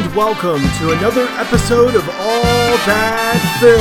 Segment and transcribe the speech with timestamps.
[0.00, 3.80] and welcome to another episode of All That Film.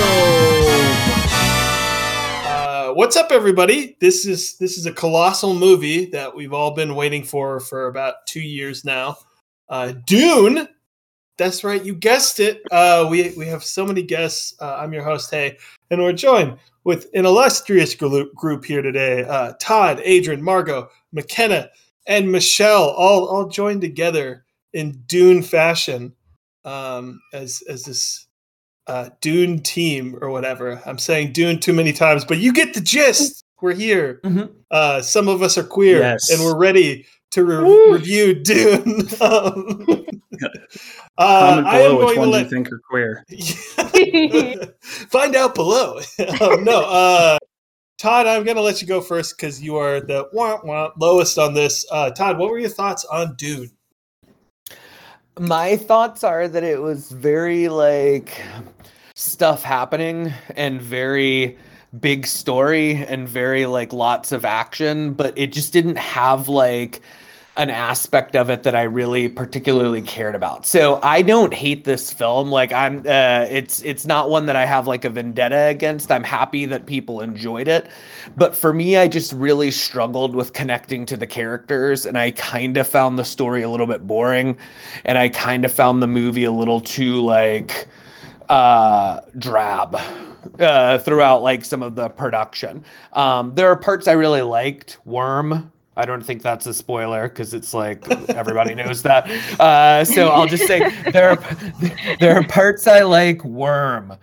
[2.46, 3.96] Uh, what's up, everybody?
[4.02, 8.26] This is this is a colossal movie that we've all been waiting for for about
[8.26, 9.18] two years now.
[9.70, 10.68] Uh, Dune.
[11.38, 12.64] That's right, you guessed it.
[12.70, 14.56] Uh, we we have so many guests.
[14.60, 15.58] Uh, I'm your host, Hey,
[15.90, 19.24] and we're joined with an illustrious group, group here today.
[19.24, 21.70] Uh, Todd, Adrian, Margot, McKenna,
[22.08, 26.14] and Michelle all all joined together in Dune fashion
[26.66, 28.28] um, as as this
[28.88, 30.82] uh, Dune team or whatever.
[30.86, 33.44] I'm saying Dune too many times, but you get the gist.
[33.62, 34.22] We're here.
[34.24, 34.52] Mhm.
[34.72, 36.30] Uh, some of us are queer, Yes.
[36.30, 39.02] and we're ready to re- review Dune.
[39.22, 39.86] um,
[41.18, 43.26] uh, I am below which going one to do you think are queer.
[45.10, 46.00] find out below.
[46.42, 47.38] um, no, uh,
[47.98, 51.38] Todd, I'm going to let you go first because you are the wah, wah, lowest
[51.38, 51.86] on this.
[51.92, 53.70] Uh, Todd, what were your thoughts on Dune?
[55.40, 58.42] My thoughts are that it was very like
[59.16, 61.58] stuff happening and very
[61.98, 67.02] big story and very like lots of action, but it just didn't have like
[67.60, 70.66] an aspect of it that I really particularly cared about.
[70.66, 72.50] So I don't hate this film.
[72.50, 76.10] Like I'm uh it's it's not one that I have like a vendetta against.
[76.10, 77.90] I'm happy that people enjoyed it.
[78.38, 82.78] But for me I just really struggled with connecting to the characters and I kind
[82.78, 84.58] of found the story a little bit boring
[85.04, 87.90] and I kind of found the movie a little too like
[88.48, 89.98] uh drab
[90.60, 92.86] uh throughout like some of the production.
[93.12, 94.98] Um there are parts I really liked.
[95.04, 99.30] Worm I don't think that's a spoiler because it's like everybody knows that.
[99.60, 103.44] Uh, so I'll just say there are there are parts I like.
[103.44, 104.14] Worm,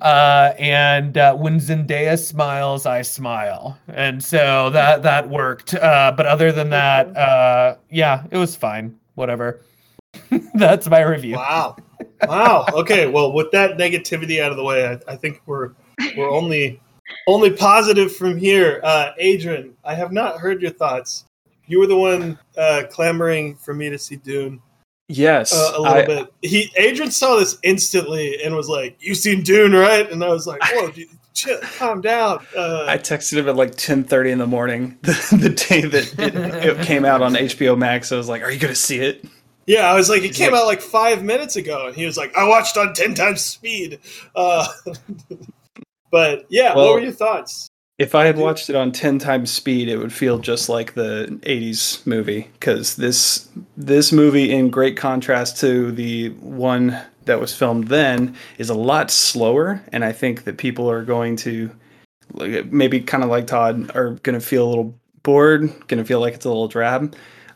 [0.00, 5.74] uh, and uh, when Zendaya smiles, I smile, and so that that worked.
[5.74, 8.98] Uh, but other than that, uh, yeah, it was fine.
[9.14, 9.60] Whatever.
[10.54, 11.36] that's my review.
[11.36, 11.76] Wow.
[12.26, 12.64] Wow.
[12.72, 13.08] Okay.
[13.08, 15.72] Well, with that negativity out of the way, I, I think we're
[16.16, 16.80] we're only
[17.26, 18.80] only positive from here.
[18.82, 21.24] Uh, Adrian, I have not heard your thoughts.
[21.66, 24.60] You were the one uh, clamoring for me to see Dune
[25.08, 26.32] Yes, uh, a little I- bit.
[26.42, 30.48] He Adrian saw this instantly and was like, "You seen Dune, right?" And I was
[30.48, 34.38] like, "Whoa, dude, chill, calm down." Uh, I texted him at like ten thirty in
[34.38, 38.10] the morning, the, the day that it, it came out on HBO Max.
[38.10, 39.24] I was like, "Are you going to see it?"
[39.68, 42.16] yeah, I was like, "It came like- out like five minutes ago," and he was
[42.16, 44.00] like, "I watched on ten times speed."
[44.34, 44.66] Uh,
[46.16, 47.68] but yeah, Well- what were your thoughts?
[47.98, 51.38] If I had watched it on ten times speed, it would feel just like the
[51.44, 52.48] '80s movie.
[52.54, 58.68] Because this this movie, in great contrast to the one that was filmed then, is
[58.70, 61.70] a lot slower, and I think that people are going to
[62.70, 66.20] maybe kind of like Todd are going to feel a little bored, going to feel
[66.20, 67.14] like it's a little drab.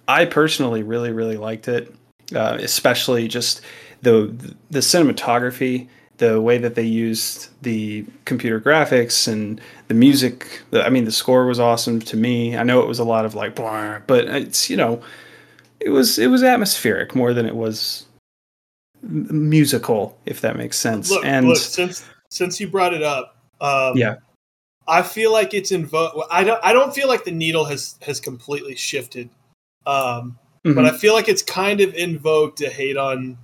[0.08, 1.94] I personally really really liked it,
[2.34, 3.60] uh, especially just
[4.00, 4.34] the
[4.70, 5.88] the cinematography,
[6.20, 10.62] the way that they used the computer graphics and the music.
[10.70, 12.56] The, I mean, the score was awesome to me.
[12.56, 15.02] I know it was a lot of like, blah, but it's you know,
[15.80, 18.06] it was it was atmospheric more than it was
[19.02, 21.10] musical, if that makes sense.
[21.10, 24.16] Look, and look, since since you brought it up, um, Yeah.
[24.86, 26.26] I feel like it's in vote.
[26.30, 26.60] I don't.
[26.64, 29.30] I don't feel like the needle has has completely shifted,
[29.86, 30.74] um, mhm.
[30.74, 33.38] but I feel like it's kind of in vogue to hate on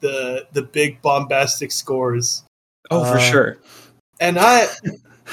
[0.00, 2.44] the the big bombastic scores.
[2.90, 3.58] oh, for uh, sure.
[4.20, 4.66] And I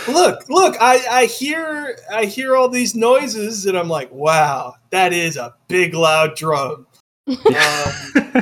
[0.08, 0.76] look, look.
[0.80, 5.54] I I hear I hear all these noises, and I'm like, wow, that is a
[5.68, 6.86] big loud drum.
[7.28, 7.36] Um,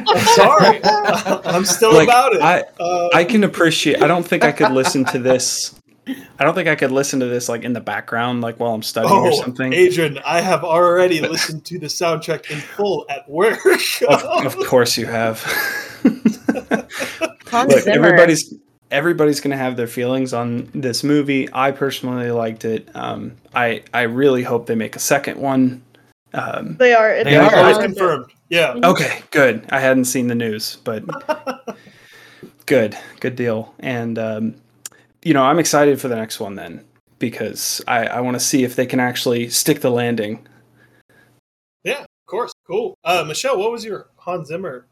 [0.05, 2.41] I'm sorry, I'm still Like, about it.
[2.41, 4.03] I Uh, I can appreciate.
[4.03, 5.73] I don't think I could listen to this.
[6.07, 8.83] I don't think I could listen to this like in the background, like while I'm
[8.83, 9.73] studying or Oh, something.
[9.73, 13.57] Adrian, I have already listened to the soundtrack in full at work.
[14.07, 15.43] Of, of course you have.
[17.47, 18.53] Hans Look, everybody's
[18.91, 21.49] everybody's gonna have their feelings on this movie.
[21.53, 22.89] I personally liked it.
[22.95, 25.81] Um, I I really hope they make a second one.
[26.33, 27.09] Um, They are.
[27.11, 27.49] It's They are.
[27.49, 27.95] that confirmed.
[27.95, 28.31] confirmed.
[28.49, 28.75] Yeah.
[28.83, 29.65] okay, good.
[29.69, 31.03] I hadn't seen the news, but
[32.65, 33.73] good, good deal.
[33.79, 34.55] And um,
[35.23, 36.83] you know, I'm excited for the next one then
[37.19, 40.45] because I I want to see if they can actually stick the landing.
[41.83, 42.53] Yeah, of course.
[42.67, 42.97] Cool.
[43.03, 44.87] Uh, Michelle, what was your Hans Zimmer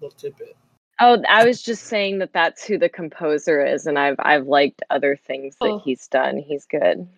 [0.00, 0.56] little tidbit?
[1.00, 4.82] Oh, I was just saying that that's who the composer is, and I've I've liked
[4.90, 5.78] other things that Oh.
[5.84, 6.36] he's done.
[6.36, 7.08] He's good.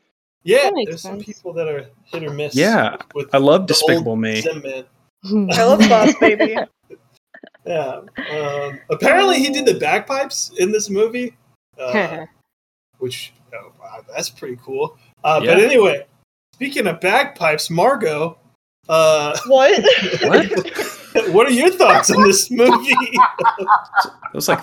[0.45, 2.55] Yeah, That makes there's some people that are hit or miss.
[2.55, 4.43] Yeah, with I love Despicable Me.
[4.47, 4.85] I
[5.65, 6.57] love Boss Baby.
[7.67, 8.01] Yeah.
[8.31, 11.35] Um, apparently, he did the bagpipes in this movie,
[11.79, 12.27] uh,
[12.99, 14.99] which oh, wow, that's pretty cool.
[15.25, 16.07] Uh, But anyway,
[16.53, 18.39] speaking of bagpipes, Margot.
[18.87, 19.83] Uh, what?
[20.25, 20.77] What?
[21.29, 22.91] what are your thoughts on this movie?
[22.91, 24.61] It was like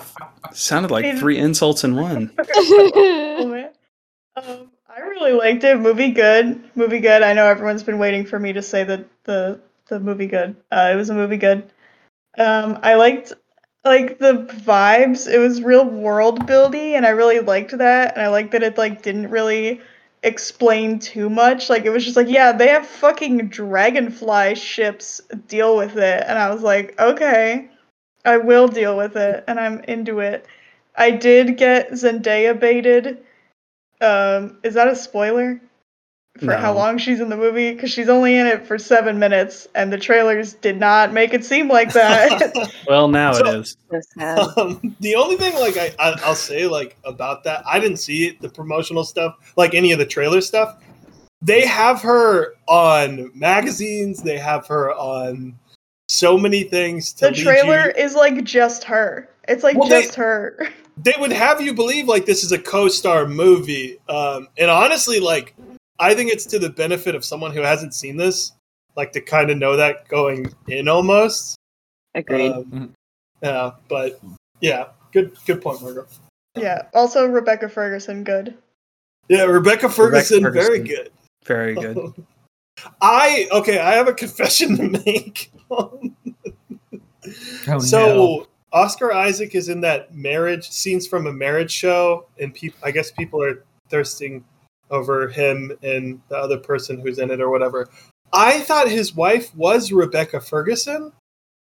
[0.52, 2.32] sounded like three insults in one.
[2.54, 3.70] Oh, man.
[4.36, 5.78] Um, I really liked it.
[5.78, 6.62] Movie good.
[6.74, 7.22] Movie good.
[7.22, 10.56] I know everyone's been waiting for me to say the the the movie good.
[10.70, 11.70] Uh, it was a movie good.
[12.38, 13.32] Um, I liked
[13.84, 15.32] like the vibes.
[15.32, 18.14] It was real world buildy, and I really liked that.
[18.14, 19.80] And I liked that it like didn't really
[20.22, 21.68] explain too much.
[21.68, 25.20] Like it was just like, yeah, they have fucking dragonfly ships.
[25.48, 26.24] Deal with it.
[26.26, 27.70] And I was like, okay,
[28.24, 30.46] I will deal with it, and I'm into it.
[30.94, 33.24] I did get Zendaya baited.
[34.00, 35.60] Um, is that a spoiler
[36.38, 37.72] for how long she's in the movie?
[37.72, 41.44] Because she's only in it for seven minutes, and the trailers did not make it
[41.44, 42.70] seem like that.
[42.88, 43.76] Well, now So- it is.
[44.18, 48.28] Um, the only thing like I, I I'll say like about that, I didn't see
[48.28, 50.82] it, the promotional stuff, like any of the trailer stuff.
[51.42, 54.22] They have her on magazines.
[54.22, 55.54] They have her on
[56.08, 57.12] so many things.
[57.14, 59.28] To the lead you- trailer is like just her.
[59.48, 60.68] It's like Well, they- just her.
[61.02, 65.54] they would have you believe like this is a co-star movie um and honestly like
[66.02, 68.52] i think it's to the benefit of someone who hasn't seen this
[68.96, 71.56] like to kind of know that going in almost
[72.14, 72.52] Agreed.
[72.52, 72.92] um,
[73.42, 74.20] yeah but
[74.60, 76.08] yeah good good point margaret
[76.56, 76.82] Yeah.
[76.92, 78.56] Also, Rebecca Ferguson, good.
[79.28, 81.10] yeah rebecca ferguson, Rebecca very good
[81.46, 81.96] Very good.
[83.00, 85.50] i okay i have a confession to make
[87.68, 88.46] Oh, so no.
[88.72, 93.10] Oscar Isaac is in that marriage scenes from a marriage show, and people, I guess
[93.10, 94.44] people are thirsting
[94.92, 97.88] over him and the other person who's in it or whatever.
[98.32, 101.12] I thought his wife was Rebecca Ferguson.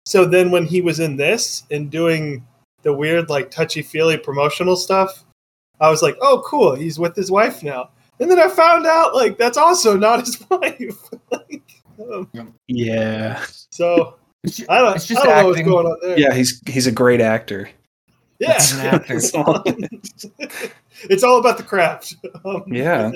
[0.05, 2.45] So then when he was in this and doing
[2.83, 5.23] the weird like touchy feely promotional stuff,
[5.79, 7.89] I was like, oh cool, he's with his wife now.
[8.19, 11.09] And then I found out like that's also not his wife.
[11.31, 11.63] like,
[12.13, 13.43] um, Yeah.
[13.71, 14.15] so
[14.69, 16.19] I don't, It's just I don't know what's going on there.
[16.19, 17.69] Yeah, he's he's a great actor.
[18.39, 19.13] Yeah, He's an actor.
[19.15, 19.63] it's, all,
[21.09, 22.15] it's all about the craft.
[22.45, 23.11] Um, Yeah.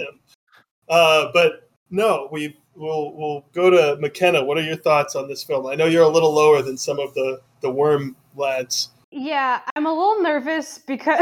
[0.88, 4.44] Uh, but no, we will we'll go to McKenna.
[4.44, 5.68] What are your thoughts on this film?
[5.68, 8.90] I know you're a little lower than some of the the worm lads.
[9.12, 11.20] Yeah, I'm a little nervous because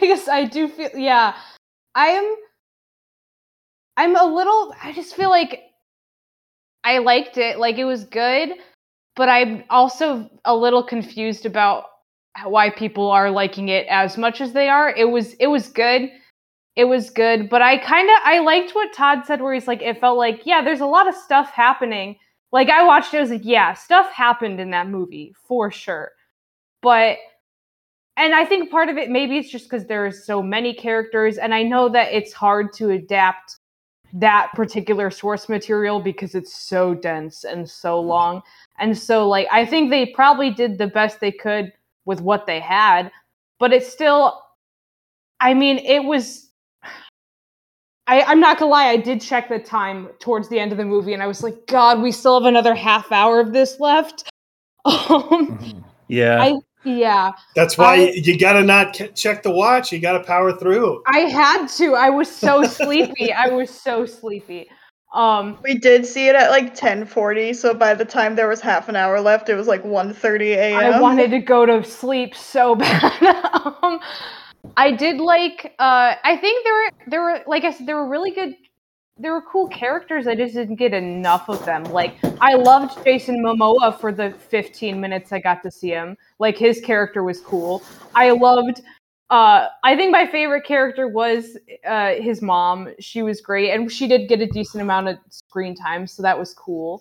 [0.00, 1.34] because I do feel yeah,
[1.94, 2.36] I am
[3.96, 5.62] I'm a little I just feel like
[6.84, 8.50] I liked it, like it was good,
[9.16, 11.91] but I'm also a little confused about how-
[12.44, 14.90] why people are liking it as much as they are.
[14.90, 16.10] It was it was good.
[16.74, 19.82] It was good, but I kind of I liked what Todd said where he's like
[19.82, 22.16] it felt like yeah, there's a lot of stuff happening.
[22.50, 26.12] Like I watched it I was like yeah, stuff happened in that movie for sure
[26.82, 27.16] but
[28.16, 31.54] and i think part of it maybe it's just because there's so many characters and
[31.54, 33.56] i know that it's hard to adapt
[34.12, 38.42] that particular source material because it's so dense and so long
[38.78, 41.72] and so like i think they probably did the best they could
[42.04, 43.10] with what they had
[43.58, 44.42] but it's still
[45.40, 46.48] i mean it was
[48.08, 50.84] I, I'm not gonna lie, I did check the time towards the end of the
[50.84, 54.28] movie and I was like, God, we still have another half hour of this left.
[54.84, 56.42] Um, Yeah.
[56.42, 57.30] I- yeah.
[57.54, 59.92] That's why I- you got to not ca- check the watch.
[59.92, 61.04] You got to power through.
[61.06, 61.94] I had to.
[61.94, 63.32] I was so sleepy.
[63.32, 64.68] I was so sleepy.
[65.12, 68.88] Um We did see it at like 10:40, so by the time there was half
[68.88, 70.94] an hour left, it was like 1:30 a.m.
[70.94, 73.22] I wanted to go to sleep so bad.
[73.82, 74.00] um
[74.76, 78.08] I did like uh I think there were there were like I said there were
[78.08, 78.54] really good
[79.18, 80.26] there were cool characters.
[80.26, 81.84] I just didn't get enough of them.
[81.84, 86.16] Like I loved Jason Momoa for the 15 minutes I got to see him.
[86.38, 87.82] Like his character was cool.
[88.14, 88.80] I loved
[89.32, 92.90] uh I think my favorite character was uh his mom.
[93.00, 96.38] She was great and she did get a decent amount of screen time, so that
[96.38, 97.00] was cool.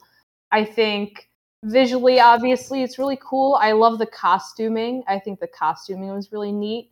[0.51, 1.29] I think
[1.65, 3.59] visually obviously it's really cool.
[3.61, 5.03] I love the costuming.
[5.07, 6.89] I think the costuming was really neat.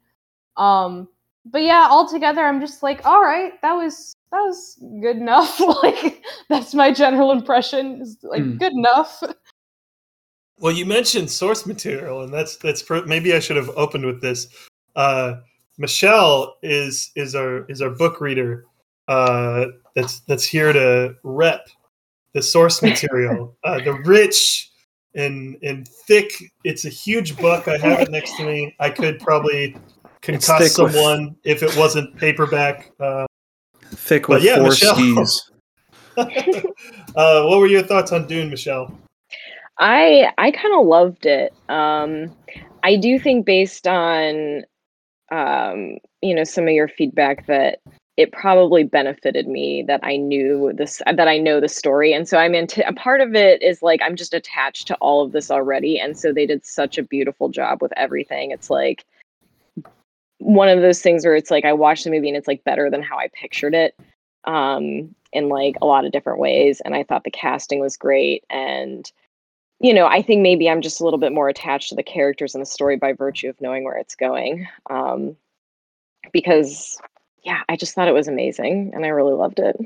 [0.58, 1.08] Um
[1.46, 5.58] but yeah, altogether I'm just like, all right, that was that was good enough.
[5.84, 8.02] like that's my general impression.
[8.02, 8.58] Is like Hmm.
[8.58, 9.24] good enough.
[10.62, 14.22] Well, you mentioned source material, and that's that's pr- maybe I should have opened with
[14.22, 14.50] this.
[14.96, 15.36] Uh,
[15.78, 18.66] Michelle is is our is our book reader.
[19.08, 19.66] Uh,
[19.96, 21.68] that's that's here to rep
[22.34, 24.70] the source material, uh, the rich
[25.16, 26.32] and and thick.
[26.64, 27.68] It's a huge book.
[27.68, 28.76] I have it next to me.
[28.80, 29.76] I could probably
[30.22, 32.92] concuss thick with- someone if it wasn't paperback.
[33.00, 33.26] Uh,
[33.92, 34.96] Thick But with yeah, four Michelle.
[35.26, 35.52] skis.
[36.18, 38.96] uh, what were your thoughts on Dune, Michelle?
[39.80, 41.54] I I kind of loved it.
[41.70, 42.36] Um,
[42.84, 44.64] I do think based on
[45.32, 47.80] um, you know some of your feedback that
[48.20, 52.12] it probably benefited me that I knew this that I know the story.
[52.12, 55.24] And so I'm into a part of it is like I'm just attached to all
[55.24, 55.98] of this already.
[55.98, 58.52] And so they did such a beautiful job with everything.
[58.52, 59.06] It's like
[60.40, 62.90] one of those things where it's like I watched the movie and it's like better
[62.90, 63.96] than how I pictured it
[64.44, 66.82] um in like a lot of different ways.
[66.84, 68.44] And I thought the casting was great.
[68.50, 69.10] And
[69.80, 72.56] you know I think maybe I'm just a little bit more attached to the characters
[72.56, 75.36] and the story by virtue of knowing where it's going um
[76.32, 77.00] because
[77.44, 79.78] yeah, I just thought it was amazing and I really loved it.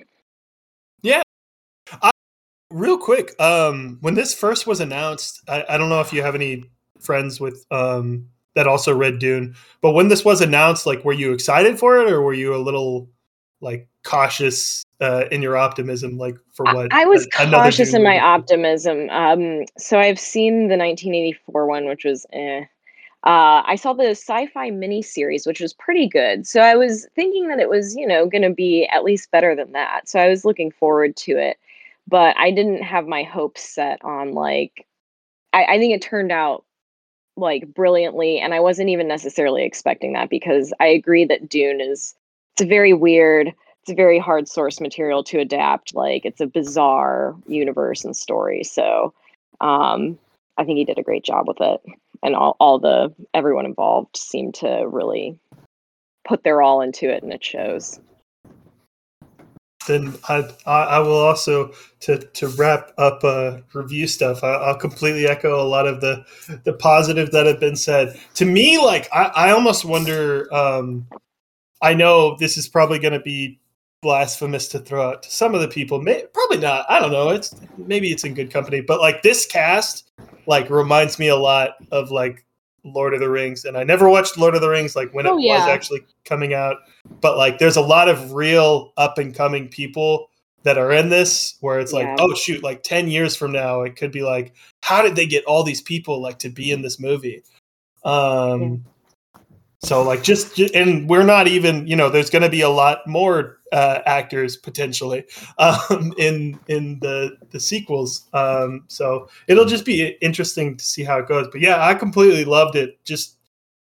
[1.01, 1.21] Yeah.
[2.01, 2.12] I,
[2.71, 6.35] real quick, um, when this first was announced, I, I don't know if you have
[6.35, 6.65] any
[7.00, 11.33] friends with um, that also read Dune, but when this was announced, like, were you
[11.33, 13.09] excited for it, or were you a little
[13.62, 16.93] like cautious uh, in your optimism, like for what?
[16.93, 19.10] I was a- cautious in my optimism.
[19.10, 22.65] Um, so I've seen the 1984 one, which was eh.
[23.25, 26.45] Uh, I saw the sci-fi miniseries, which was pretty good.
[26.45, 29.55] So I was thinking that it was, you know, going to be at least better
[29.55, 30.10] than that.
[30.10, 31.57] So I was looking forward to it,
[32.05, 34.86] but I didn't have my hopes set on like.
[35.53, 36.65] I, I think it turned out
[37.38, 42.15] like brilliantly, and I wasn't even necessarily expecting that because I agree that Dune is
[42.53, 43.53] it's a very weird,
[43.85, 45.93] it's very hard source material to adapt.
[45.93, 48.63] Like it's a bizarre universe and story.
[48.63, 49.13] So
[49.59, 50.17] um,
[50.57, 51.81] I think he did a great job with it,
[52.23, 55.37] and all all the everyone involved seemed to really
[56.25, 57.99] put their all into it, and it shows.
[59.87, 64.43] then I, I will also to to wrap up uh, review stuff.
[64.43, 66.25] I, I'll completely echo a lot of the
[66.63, 68.17] the positive that have been said.
[68.35, 70.53] To me, like I, I almost wonder.
[70.53, 71.07] Um,
[71.81, 73.59] I know this is probably going to be
[74.03, 76.00] blasphemous to throw out to some of the people.
[76.00, 76.86] May, probably not.
[76.89, 77.29] I don't know.
[77.29, 80.12] It's maybe it's in good company, but like this cast,
[80.45, 82.45] like reminds me a lot of like
[82.83, 85.39] Lord of the Rings, and I never watched Lord of the Rings like when Oh,
[85.39, 86.77] it was actually coming out
[87.22, 90.29] but like there's a lot of real up and coming people
[90.63, 92.15] that are in this where it's like Yeah.
[92.19, 95.43] oh shoot like 10 years from now it could be like how did they get
[95.45, 97.43] all these people like to be in this movie
[98.05, 98.83] um
[99.83, 103.05] so like just and we're not even you know there's going to be a lot
[103.05, 105.25] more uh, actors potentially
[105.57, 108.27] um in in the the sequels.
[108.33, 111.47] Um so it'll just be interesting to see how it goes.
[111.51, 113.03] But yeah i completely loved it.
[113.03, 113.37] Just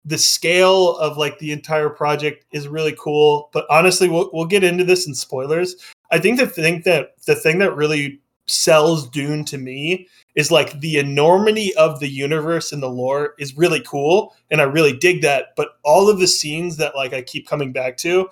[0.03, 3.49] the scale of like the entire project is really cool.
[3.53, 5.75] But honestly we'll, we'll get into this in spoilers.
[6.11, 10.79] I think the thing that the thing that really sells dune to me is like
[10.79, 15.21] the enormity of the universe and the lore is really cool and i really dig
[15.21, 18.29] that but all of the scenes that like i keep coming back to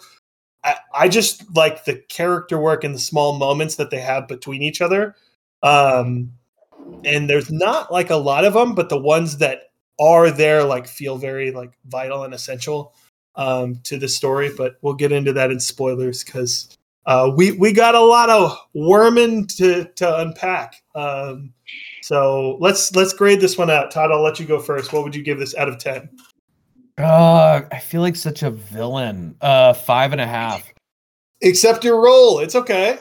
[0.64, 4.62] i, I just like the character work and the small moments that they have between
[4.62, 5.16] each other
[5.62, 6.32] um
[7.06, 10.88] and there's not like a lot of them but the ones that are there like
[10.88, 12.94] feel very like vital and essential
[13.36, 14.52] um, to the story.
[14.56, 18.58] But we'll get into that in spoilers because uh, we we got a lot of
[18.74, 20.82] worming to to unpack.
[20.96, 21.54] Um,
[22.04, 23.90] so let's let's grade this one out.
[23.92, 24.92] Todd, I'll let you go first.
[24.92, 26.10] What would you give this out of ten?
[26.98, 29.36] Uh, I feel like such a villain.
[29.40, 30.70] Uh, five and a half.
[31.44, 32.40] Accept your role.
[32.40, 33.00] It's okay.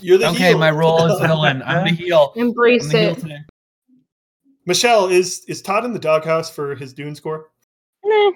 [0.00, 0.58] You're the Okay, heel.
[0.58, 1.62] my role is villain.
[1.64, 2.32] I'm the heel.
[2.36, 3.18] Embrace the heel it.
[3.18, 3.38] today.
[4.66, 7.50] Michelle is is Todd in the doghouse for his Dune score?
[8.04, 8.32] Nah,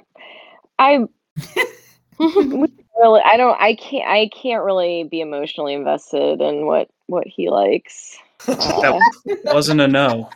[0.78, 1.00] I
[2.18, 7.50] really I don't I can't I can't really be emotionally invested in what what he
[7.50, 8.16] likes.
[8.47, 8.99] Uh,
[9.45, 10.30] Wasn't a no.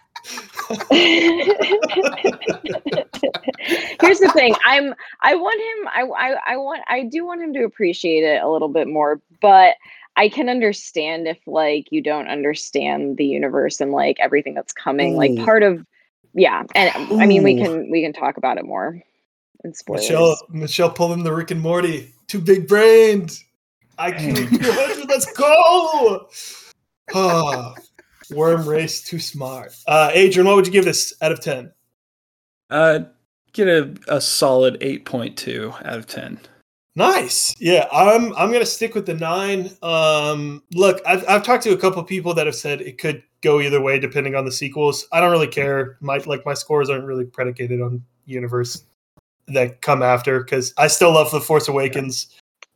[4.01, 4.55] Here's the thing.
[4.65, 8.43] I'm I want him I, I I want I do want him to appreciate it
[8.43, 9.77] a little bit more, but
[10.17, 15.17] I can understand if like you don't understand the universe and like everything that's coming.
[15.17, 15.85] Like part of
[16.35, 16.91] yeah, and
[17.21, 19.03] I mean we can we can talk about it more
[19.65, 20.03] in spoilers.
[20.03, 22.13] Michelle Michelle pulling the Rick and Morty.
[22.29, 23.39] Too big brained.
[23.99, 24.59] IQ Hey.
[24.59, 25.09] 200.
[25.09, 26.29] Let's go.
[27.15, 27.75] Oh,
[28.33, 29.75] worm race too smart.
[29.87, 31.73] Uh, Adrian, what would you give this out of ten?
[32.71, 33.01] Uh,
[33.53, 36.41] get a, a solid 8.2 out of 10.
[36.95, 37.55] Nice.
[37.59, 39.71] Yeah, I'm I'm gonna stick with the nine.
[39.83, 43.61] Um, look, I've I've talked to a couple people that have said it could go
[43.61, 45.07] either way depending on the sequels.
[45.11, 45.97] I don't really care.
[46.03, 48.85] My like my scores aren't really predicated on universe
[49.49, 52.27] that come after because I still love The Force Awakens.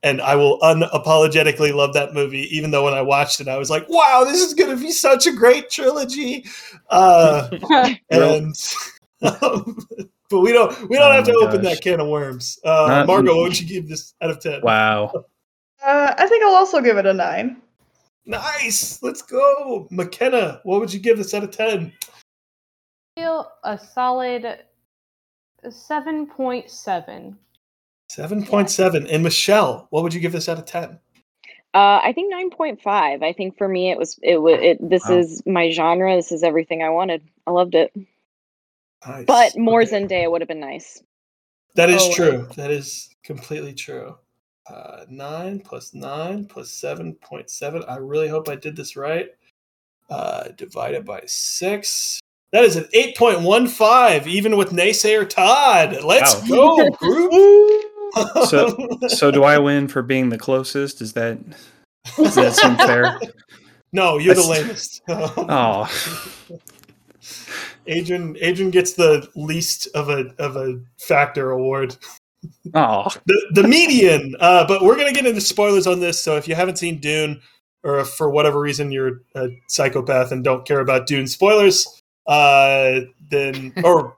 [0.03, 3.71] And I will unapologetically love that movie, even though when I watched it, I was
[3.71, 6.45] like, "Wow, this is going to be such a great trilogy."
[6.91, 7.49] Uh,
[8.11, 8.55] and
[9.23, 9.79] um,
[10.31, 12.59] but we don't we don't Oh have to my open that can of worms.
[12.65, 14.61] Uh, Not- Margot, what would you give this out of ten?
[14.63, 15.13] Wow.
[15.85, 17.63] Uh, I think I'll also give it a nine.
[18.27, 20.61] Nice, let's go, McKenna.
[20.65, 21.93] What would you give this out of ten?
[23.17, 24.59] feel a solid
[28.11, 28.47] 7.7.
[28.49, 29.09] 7.7.
[29.13, 30.99] And Michelle, what would you give this out of 10?
[31.75, 33.23] Uh, I think nine point five.
[33.23, 34.79] I think for me, it was it was it.
[34.89, 35.19] This Wow.
[35.19, 36.17] is my genre.
[36.17, 37.21] This is everything I wanted.
[37.47, 37.93] I loved it.
[39.07, 39.27] Nice.
[39.27, 39.91] But more Okay.
[39.91, 41.03] Zendaya would have been nice.
[41.75, 42.49] That is Oh, true.
[42.57, 44.17] That is completely true.
[44.73, 47.85] Uh, 9 plus 9 plus 7.7.
[47.87, 49.29] I really hope I did this right.
[50.09, 52.21] Uh, divided by 6.
[52.53, 56.03] That is an 8.15, even with naysayer Todd.
[56.03, 56.77] Let's Wow.
[56.77, 57.83] go, group.
[58.49, 58.77] So-
[59.09, 61.01] So do I win for being the closest?
[61.03, 61.39] Is that
[62.17, 63.19] does that seem fair?
[63.93, 65.03] no, you're the latest.
[65.09, 65.89] Oh,
[67.89, 71.97] Adrian Adrian gets the least of a of a factor award.
[72.75, 74.35] oh, the the median.
[74.41, 76.23] Uh, but we're gonna get into spoilers on this.
[76.23, 77.41] So if you haven't seen Dune,
[77.85, 81.87] or if for whatever reason you're a psychopath and don't care about Dune spoilers,
[82.27, 84.17] uh, then or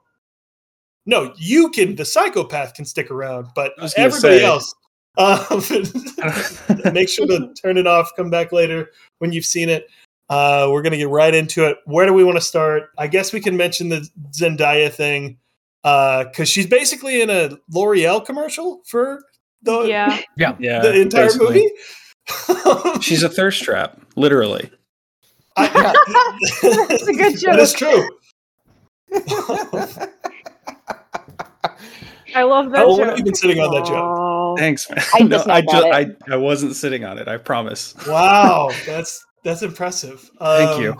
[1.09, 1.95] no, you can.
[1.95, 4.45] The psychopath can stick around, but I was gonna everybody say.
[4.45, 4.75] else.
[5.17, 8.11] Um, make sure to turn it off.
[8.15, 9.87] Come back later when you've seen it.
[10.29, 11.77] Uh, we're gonna get right into it.
[11.85, 12.91] Where do we want to start?
[12.99, 15.37] I guess we can mention the Zendaya thing
[15.81, 19.23] because she's basically in a L'Oreal commercial for
[19.63, 20.21] the Yeah.
[20.37, 21.67] yeah, the entire basically.
[22.27, 23.01] movie.
[23.01, 24.69] She's a thirst trap, literally.
[25.57, 25.67] I,
[26.61, 28.07] That's a good That is true.
[32.35, 33.95] I love that How long have you been sitting on that joke?
[33.95, 34.55] Oh.
[34.57, 34.99] Thanks, man.
[35.13, 36.07] I no, just I, about I.
[36.29, 37.27] I wasn't sitting on it.
[37.27, 37.95] I promise.
[38.07, 40.21] Wow, that's that's impressive.
[40.39, 40.97] Thank Um, you.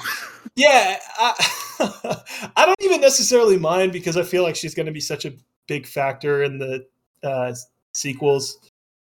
[0.56, 1.34] Yeah, I,
[2.56, 5.34] I don't even necessarily mind because I feel like she's going to be such a
[5.68, 6.86] big factor in the
[7.24, 7.54] uh,
[7.94, 8.60] sequels.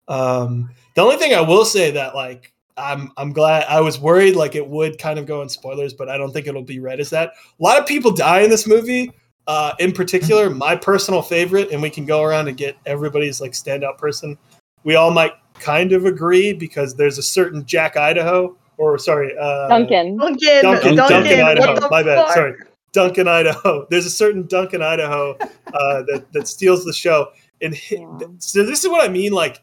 [0.09, 4.37] Um, the only thing I will say that like I'm I'm glad I was worried
[4.37, 7.01] like it would kind of go in spoilers, but I don't think it'll be read
[7.01, 7.31] as that.
[7.59, 9.13] A lot of people die in this movie.
[9.47, 13.53] Uh, in particular, my personal favorite, and we can go around and get everybody's like
[13.53, 14.37] standout person.
[14.85, 19.69] We all might kind of agree because there's a certain Jack Idaho, or sorry, uh,
[19.69, 20.17] Duncan.
[20.17, 21.89] Duncan, Duncan, Duncan, Duncan, Idaho.
[21.91, 22.25] My bad.
[22.27, 22.35] fuck?
[22.35, 22.55] Sorry,
[22.93, 23.87] Duncan, Idaho.
[23.91, 27.29] There's a certain Duncan, Idaho, uh, that that steals the show.
[27.63, 28.27] And hi- Yeah.
[28.39, 29.33] so this is what I mean.
[29.33, 29.63] Like,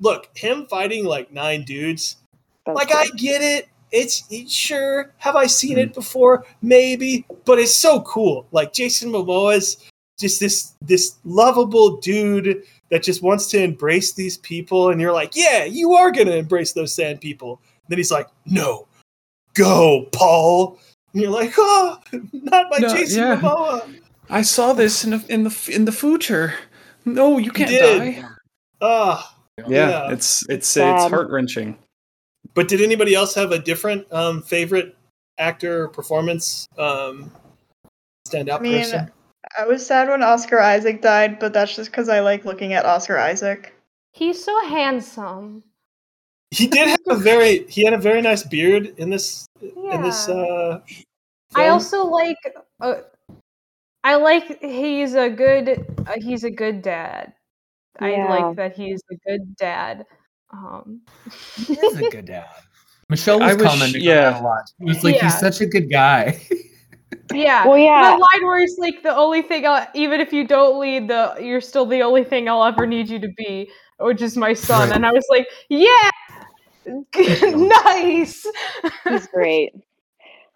[0.00, 2.16] look, him fighting like nine dudes.
[2.66, 2.96] That's Like, good.
[2.96, 3.68] I get it.
[3.92, 5.12] It's it's- sure.
[5.18, 6.44] Have I seen it before?
[6.62, 8.46] Maybe, but it's so cool.
[8.52, 9.76] Like Jason Momoa's
[10.18, 15.34] just this this lovable dude that just wants to embrace these people, and you're like,
[15.34, 17.60] yeah, you are gonna embrace those sand people.
[17.88, 18.86] then he's like, no,
[19.54, 20.78] go, Paul.
[21.12, 21.98] And you're like, oh,
[22.32, 23.40] not my No, Jason yeah.
[23.40, 23.96] Momoa.
[24.28, 26.54] I saw this in the in the in the future.
[27.04, 27.98] No, you can't did.
[27.98, 28.24] die.
[28.80, 30.12] Ah, Yeah, Yeah.
[30.12, 30.94] it's it's Sad.
[31.02, 31.76] it's heart wrenching.
[32.54, 34.96] But did anybody else have a different um, favorite
[35.38, 37.30] actor or performance um,
[38.28, 39.12] standout I mean, person?
[39.58, 42.84] I was sad when Oscar Isaac died, but that's just because I like looking at
[42.84, 43.74] Oscar Isaac.
[44.12, 45.64] He's so handsome.
[46.50, 50.28] He did have a very he had a very nice beard in this in this
[50.28, 50.34] Yeah.
[50.34, 50.80] uh
[51.54, 52.36] I also like.
[52.80, 52.94] Uh,
[54.02, 55.84] I like he's a good.
[56.06, 57.34] Uh, he's a good dad.
[57.98, 60.06] I like that he's a good dad.
[60.52, 61.00] Um,
[61.56, 62.46] He is a good dad.
[63.08, 64.34] Michelle I was wish- commenting yeah.
[64.36, 64.70] on a lot.
[64.78, 65.24] She was like, Yeah.
[65.24, 66.40] he's such a good guy.
[67.32, 67.66] yeah.
[67.66, 68.02] Well, yeah.
[68.02, 71.36] That line where it's like the only thing, I'll, even if you don't lead, the
[71.40, 74.88] you're still the only thing I'll ever need you to be, which is my son.
[74.88, 74.96] Right.
[74.96, 76.10] And I was like, yeah,
[77.84, 78.46] nice.
[79.08, 79.74] He's great.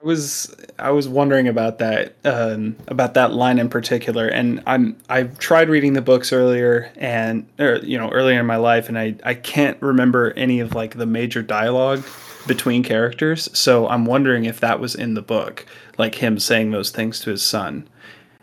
[0.04, 4.98] I was I was wondering about that um, about that line in particular, and I'm
[5.08, 8.98] I've tried reading the books earlier and or, you know earlier in my life, and
[8.98, 12.04] I I can't remember any of like the major dialogue
[12.46, 13.48] between characters.
[13.58, 15.64] So I'm wondering if that was in the book,
[15.96, 17.88] like him saying those things to his son,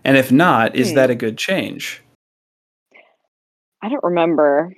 [0.04, 0.96] and if not, is Hmm.
[0.96, 2.02] that a good change?
[3.84, 4.74] I don't remember.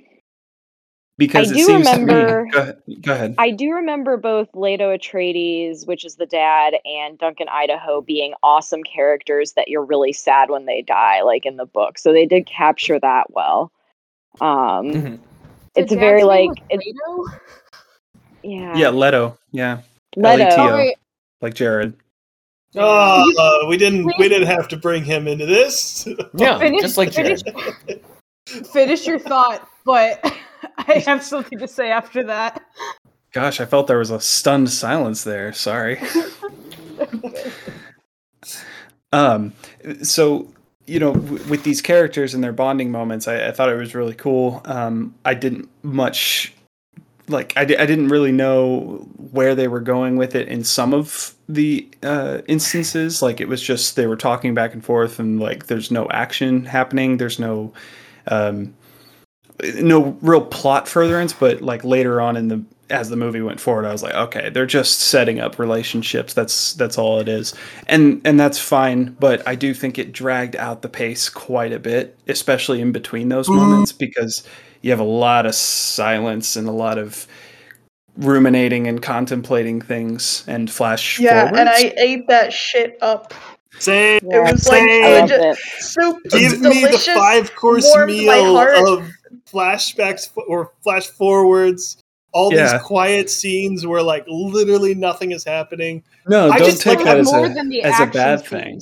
[1.17, 2.51] Because I it do seems remember- to me.
[2.51, 2.77] Go ahead.
[3.01, 3.35] Go ahead.
[3.37, 8.81] I do remember both Leto Atreides, which is the dad, and Duncan Idaho being awesome
[8.83, 11.99] characters that you're really sad when they die, like in the book.
[11.99, 13.71] So they did capture that well.
[14.41, 15.19] Um, Mhm.
[15.75, 17.37] it's The a very like it's Leto?
[18.41, 19.37] yeah, yeah, Leto.
[19.51, 19.81] Yeah,
[20.17, 20.43] Leto.
[20.45, 20.77] L-E-T-O.
[20.79, 20.91] Oh,
[21.41, 21.93] like Jared.
[22.75, 26.07] Oh, uh, we didn't we didn't have to bring him into this.
[26.33, 28.01] Yeah, Finish- just like finish- Jared.
[28.73, 30.19] Finish your thought, but
[30.77, 32.61] I have something to say after that.
[33.31, 35.53] Gosh, I felt there was a stunned silence there.
[35.53, 35.99] Sorry.
[39.11, 39.53] um,
[40.03, 40.53] so
[40.85, 43.95] you know, w- with these characters and their bonding moments, I, I thought it was
[43.95, 44.61] really cool.
[44.65, 46.53] Um, I didn't much
[47.29, 51.33] like I, I didn't really know where they were going with it in some of
[51.47, 53.21] the uh, instances.
[53.21, 56.65] Like it was just they were talking back and forth, and like there's no action
[56.65, 57.17] happening.
[57.17, 57.73] There's no
[58.27, 58.73] um,
[59.61, 63.85] no real plot furtherance, but like later on in the as the movie went forward,
[63.85, 66.33] I was like, okay, they're just setting up relationships.
[66.33, 67.53] That's that's all it is,
[67.87, 69.15] and and that's fine.
[69.19, 73.29] But I do think it dragged out the pace quite a bit, especially in between
[73.29, 73.59] those mm-hmm.
[73.59, 74.47] moments, because
[74.81, 77.25] you have a lot of silence and a lot of
[78.17, 81.59] ruminating and contemplating things and flash Yeah, forwards.
[81.59, 83.33] and I ate that shit up.
[83.79, 84.19] Same.
[84.21, 85.23] It was like Same.
[85.23, 85.61] I just,
[85.93, 86.17] soup.
[86.29, 89.09] Give me the five course meal of
[89.53, 91.97] flashbacks or flash forwards.
[92.31, 92.73] All Yeah.
[92.73, 96.03] these quiet scenes where like literally nothing is happening.
[96.27, 98.03] no, I don't just take like that it as more a, than the as a
[98.03, 98.81] action bad thing.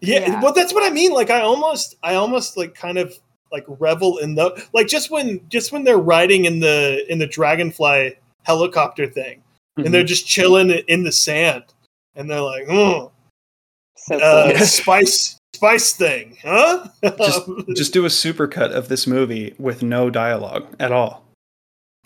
[0.00, 0.40] Yeah, Yeah.
[0.42, 1.12] well, that's what I mean.
[1.12, 3.14] Like, I almost, I almost like kind of
[3.52, 7.26] like revel in the like just when just when they're riding in the in the
[7.28, 9.42] dragonfly helicopter thing,
[9.78, 9.84] Mhm.
[9.86, 11.62] and they're just chilling in the sand,
[12.16, 13.12] and they're like, oh,
[13.96, 16.88] So uh, spice spice thing, huh?
[17.18, 21.24] Just- just do a supercut of this movie with no dialogue at all.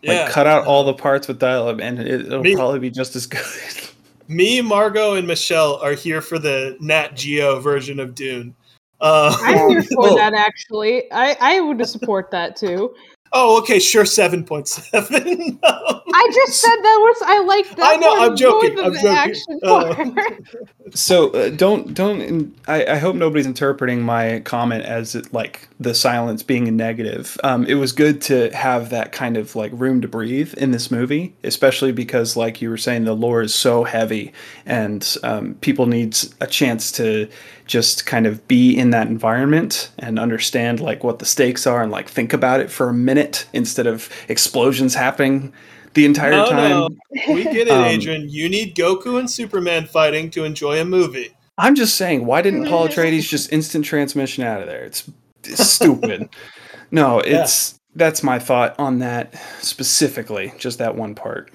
[0.04, 0.30] Like yeah.
[0.30, 3.26] cut out all the parts with dialogue, and it, it'll Me- probably be just as
[3.26, 3.44] good.
[4.28, 8.54] Me, Margot, and Michelle are here for the Nat Geo version of Dune.
[9.00, 11.10] Uh, I'm here for Well- that actually.
[11.10, 12.94] I I would support that too.
[13.32, 15.58] Oh, okay, sure, seven point seven.
[16.10, 17.92] I just said that was I like that.
[17.92, 19.08] I know, one I'm joking, I'm the joking.
[19.08, 20.42] action Uh, part.
[20.94, 22.56] so uh, don't don't.
[22.66, 27.36] I, I hope nobody's interpreting my comment as it, like the silence being a negative.
[27.44, 30.90] Um, it was good to have that kind of like room to breathe in this
[30.90, 34.32] movie, especially because, like you were saying, the lore is so heavy,
[34.66, 37.28] and um, people needs a chance to
[37.68, 41.92] just kind of be in that environment and understand like what the stakes are and
[41.92, 45.52] like think about it for a minute instead of explosions happening
[45.94, 46.70] the entire No, time.
[46.70, 46.88] no.
[47.32, 48.28] we get it, Um, Adrian.
[48.28, 51.28] You need Goku and Superman fighting to enjoy a movie.
[51.58, 54.84] I'm just saying, why didn't Paul Atreides just instant transmission out of there?
[54.84, 55.10] It's,
[55.44, 56.28] it's stupid.
[56.90, 61.52] no, it's that's my thought on that specifically, just that one part.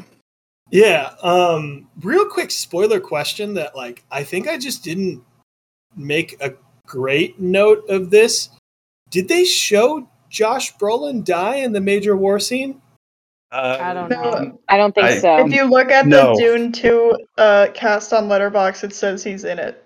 [0.71, 1.13] Yeah.
[1.21, 5.23] Um, real quick spoiler question that like I think I just didn't
[5.95, 6.53] make a
[6.85, 8.49] great note of this.
[9.09, 12.81] Did they show Josh Brolin die in the major war scene?
[13.51, 14.21] Uh, I don't No.
[14.21, 14.59] know.
[14.67, 15.45] I don't think I- so.
[15.45, 16.35] If you look at No.
[16.35, 19.83] the Dune 2 uh, cast on Letterboxd, it says he's in it.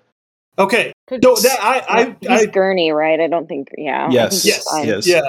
[0.58, 0.94] Okay.
[1.10, 3.20] So that I I, He's I Gurney, right?
[3.20, 3.68] I don't think.
[3.78, 4.08] Yeah.
[4.08, 4.88] I Yes, think yes, fine.
[4.88, 5.08] yes.
[5.08, 5.22] yeah.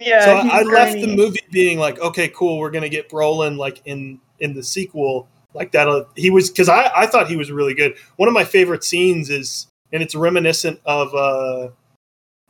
[0.00, 3.56] Yeah, so I, I left the movie being like, okay, cool, we're gonna get Brolin
[3.56, 6.06] like in in the sequel like that.
[6.16, 7.94] He was because I I thought he was really good.
[8.16, 11.68] One of my favorite scenes is, and it's reminiscent of uh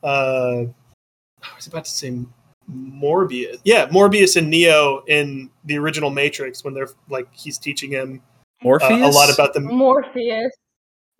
[0.06, 0.64] uh
[1.42, 2.18] I was about to say
[2.70, 3.58] Morbius.
[3.64, 8.22] Yeah, Morbius and Neo in the original Matrix when they're like he's teaching him
[8.60, 9.14] uh, Morpheus.
[9.14, 9.60] a lot about the.
[9.60, 10.52] Morpheus.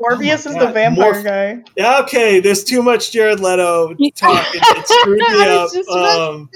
[0.01, 1.65] Morbius Oh is my the vampire Morph- guy.
[1.77, 4.47] Yeah, okay, there's too much Jared Leto talk.
[4.55, 5.63] It, it screwed me up.
[5.65, 6.51] was just about Um,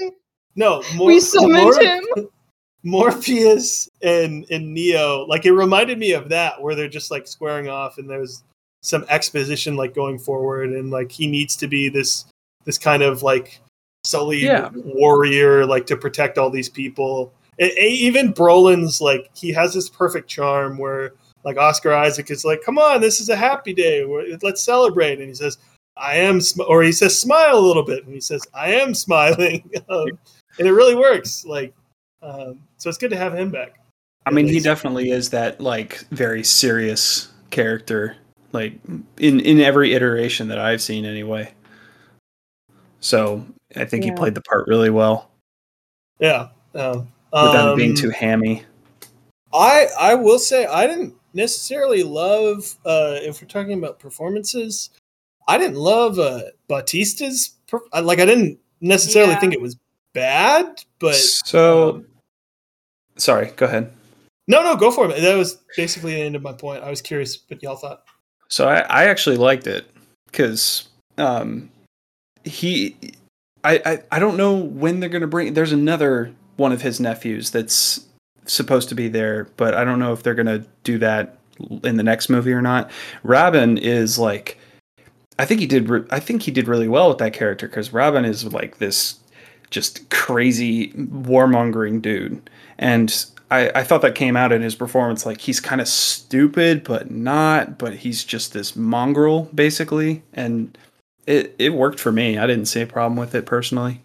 [0.55, 2.03] no, Mor- we summoned Mor- him.
[2.83, 7.67] Morpheus and and Neo, like it reminded me of that, where they're just like squaring
[7.67, 8.43] off, and there's
[8.81, 12.25] some exposition like going forward, and like he needs to be this
[12.65, 13.59] this kind of like
[14.03, 14.69] sullied Yeah.
[14.73, 17.33] warrior, like to protect all these people.
[17.59, 21.13] And, and even Brolin's like he has this perfect charm where
[21.43, 24.05] like Oscar Isaac is like, "Come on, this is a happy day.
[24.41, 25.57] Let's celebrate," and he says.
[25.99, 28.93] I am, sm-, or he says, smile a little bit, and he says, I am
[29.07, 30.05] smiling, um,
[30.59, 31.43] and it really works.
[31.43, 31.73] Like,
[32.21, 33.79] um, so it's good to have him back.
[34.27, 38.15] I mean, at he definitely is that like very serious character,
[38.53, 38.73] like
[39.17, 41.53] in in every iteration that I've seen, anyway.
[42.99, 45.29] So I think he played the part really well
[46.19, 46.49] Yeah.
[46.73, 48.63] Um, without it being um, too hammy.
[49.53, 54.89] I I will say I didn't necessarily love uh, if we're talking about performances.
[55.47, 59.39] I didn't love uh, Bautista's per- I- like I didn't necessarily Yeah.
[59.39, 59.77] think it was
[60.13, 62.07] bad, but so, um,
[63.17, 63.91] sorry, go ahead.
[64.47, 65.21] no, no, go for it.
[65.21, 66.83] That was basically the end of my point.
[66.83, 68.03] I was curious what y'all thought.
[68.49, 69.89] So I, I actually liked it
[70.25, 71.69] because um,
[72.43, 72.95] he,
[73.63, 75.53] I, I, I don't know when they're gonna bring.
[75.53, 78.05] There's another one of his nephews that's
[78.45, 81.37] supposed to be there, but I don't know if they're gonna do that
[81.83, 82.91] in the next movie or not.
[83.23, 84.57] Rabban is like,
[85.39, 85.89] I think he did.
[85.89, 89.19] Re- I think he did really well with that character because Rabban is like this
[89.69, 95.25] just crazy warmongering dude, and I, I thought that came out in his performance.
[95.25, 97.77] Like he's kind of stupid, but not.
[97.77, 100.77] But he's just this mongrel, basically, and
[101.25, 102.37] it it worked for me.
[102.37, 104.01] I didn't see a problem with it personally.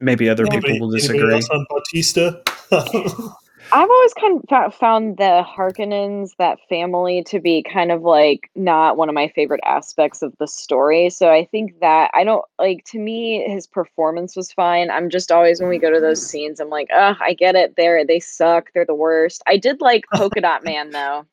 [0.00, 1.34] Maybe other Anybody, people will anybody disagree.
[1.34, 2.42] else on Bautista?
[3.74, 8.96] I've always kind of found the Harkonnens, that family, to be kind of like not
[8.96, 11.10] one of my favorite aspects of the story.
[11.10, 14.90] So I think that I don't like to me his performance was fine.
[14.90, 17.74] I'm just always when we go to those scenes, I'm like, ugh, I get it.
[17.76, 18.70] They're they suck.
[18.74, 19.42] They're the worst.
[19.48, 21.26] I did like Polka Dot Man though.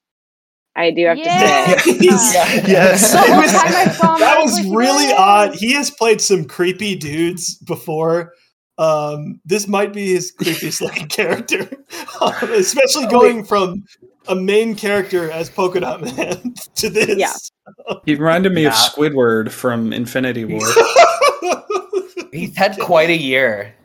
[0.76, 1.66] I do have Yeah.
[1.76, 1.98] to say.
[2.00, 2.34] He's-
[2.68, 3.12] Yes.
[3.12, 5.54] The whole It was- time I saw him, that I was like, really "No." odd.
[5.56, 8.34] He has played some creepy dudes before.
[8.82, 11.70] Um, this might be his creepiest looking character,
[12.22, 13.84] Um, especially going from
[14.28, 17.18] a main character as Polka Dot Man to this.
[17.18, 17.34] Yeah.
[18.06, 20.68] He reminded me of Squidward from Infinity War.
[22.32, 23.76] He's had quite a year.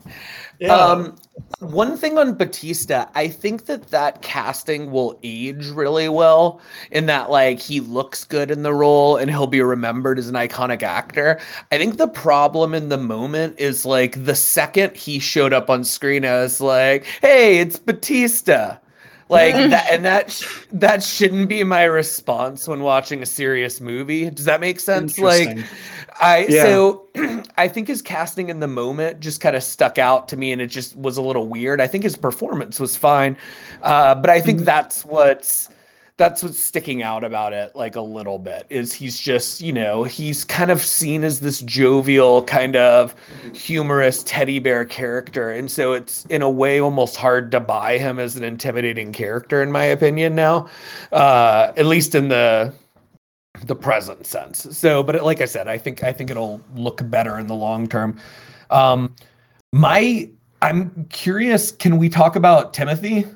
[0.60, 0.74] yeah.
[0.74, 1.16] Um,
[1.60, 7.30] one thing on Bautista, I think that that casting will age really well in that
[7.30, 11.40] like he looks good in the role and he'll be remembered as an iconic actor.
[11.72, 15.84] I think the problem in the moment is like the second he showed up on
[15.84, 18.80] screen, I was like, "Hey, it's Bautista."
[19.28, 24.30] Like that, and that sh- that shouldn't be my response when watching a serious movie.
[24.30, 25.18] Does that make sense?
[25.18, 25.58] Like,
[26.20, 26.62] I Yeah.
[26.62, 27.08] so
[27.56, 30.62] I think his casting in the moment just kind of stuck out to me, and
[30.62, 31.80] it just was a little weird.
[31.80, 33.36] I think his performance was fine,
[33.82, 35.68] uh, but I think that's what's
[36.18, 40.02] that's what's sticking out about it like a little bit is he's just you know
[40.02, 43.14] he's kind of seen as this jovial kind of
[43.52, 48.18] humorous teddy bear character and so it's in a way almost hard to buy him
[48.18, 50.66] as an intimidating character in my opinion now
[51.12, 52.72] uh at least in the
[53.64, 54.66] the present sense.
[54.76, 57.88] So, but like I said, I think I think it'll look better in the long
[57.88, 58.18] term.
[58.70, 59.14] Um,
[59.72, 60.28] my
[60.62, 61.72] I'm curious.
[61.72, 63.26] Can we talk about Timothy?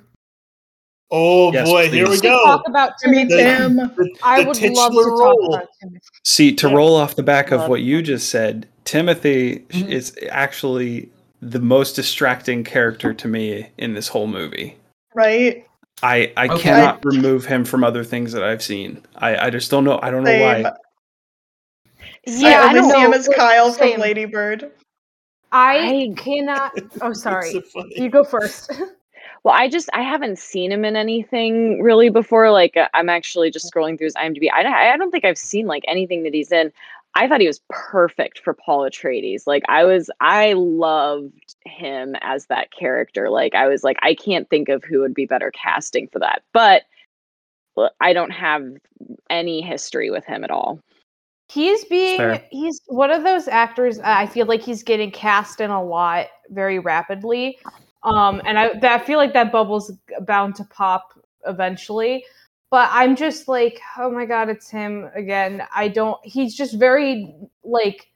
[1.10, 2.44] Oh Yes, boy, here we go.
[2.44, 3.42] talk about Timmy Timothy.
[3.44, 3.76] Tim.
[3.76, 6.00] The, I would love to talk about Timothy.
[6.24, 6.74] See, to Yeah.
[6.74, 9.88] roll off the back of what you just said, Timothy sh- Mhm.
[9.90, 11.08] is actually
[11.42, 14.76] the most distracting character to me in this whole movie.
[15.14, 15.66] Right?
[16.02, 16.62] I, I Okay.
[16.62, 19.02] cannot remove him from other things that I've seen.
[19.16, 19.98] I, I just don't know.
[20.02, 20.62] I don't know Same.
[20.64, 20.72] why.
[22.26, 23.92] Yeah, I I only don't see him as Kyle Same.
[23.94, 24.70] from Lady Bird.
[25.52, 26.72] I I- cannot.
[27.02, 27.50] Oh, sorry.
[27.52, 27.84] so.
[27.96, 28.70] You go first.
[29.42, 32.50] Well, I just I haven't seen him in anything really before.
[32.50, 34.48] Like uh, I'm actually just scrolling through his IMDb.
[34.52, 36.72] I don't, I don't think I've seen like anything that he's in.
[37.14, 39.46] I thought he was perfect for Paul Atreides.
[39.46, 43.30] Like I was, I loved him as that character.
[43.30, 46.42] Like I was like, I can't think of who would be better casting for that.
[46.52, 46.82] But
[48.00, 48.64] I don't have
[49.28, 50.80] any history with him at all.
[51.48, 52.44] He's being fair.
[52.50, 56.78] he's one of those actors I feel like he's getting cast in a lot very
[56.78, 57.58] rapidly.
[58.02, 61.12] Um and I I feel like that bubble's bound to pop
[61.46, 62.24] eventually.
[62.70, 65.62] But I'm just like, oh my god, it's him again.
[65.74, 67.34] I don't he's just very
[67.64, 68.06] like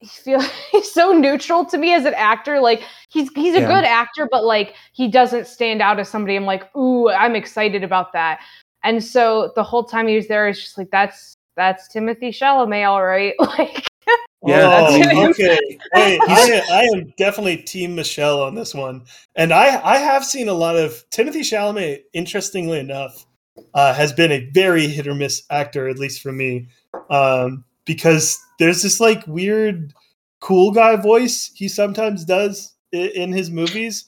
[0.00, 0.40] he feel
[0.72, 2.60] he's so neutral to me as an actor.
[2.60, 3.66] Like he's he's a Yeah.
[3.66, 7.84] good actor, but like he doesn't stand out as somebody I'm like, ooh, I'm excited
[7.84, 8.40] about that.
[8.82, 12.88] And so the whole time he was there, it's just like that's that's Timothy Chalamet,
[12.88, 13.34] all right.
[13.40, 13.84] Like
[14.42, 15.58] Yeah, oh, okay.
[15.92, 19.02] Hey, I, I am definitely Team Michelle on this one,
[19.36, 22.04] and I I have seen a lot of Timothy Chalamet.
[22.14, 23.26] Interestingly enough,
[23.74, 26.68] uh, has been a very hit or miss actor, at least for me,
[27.10, 29.92] um, because there's this like weird
[30.40, 34.06] cool guy voice he sometimes does in, in his movies.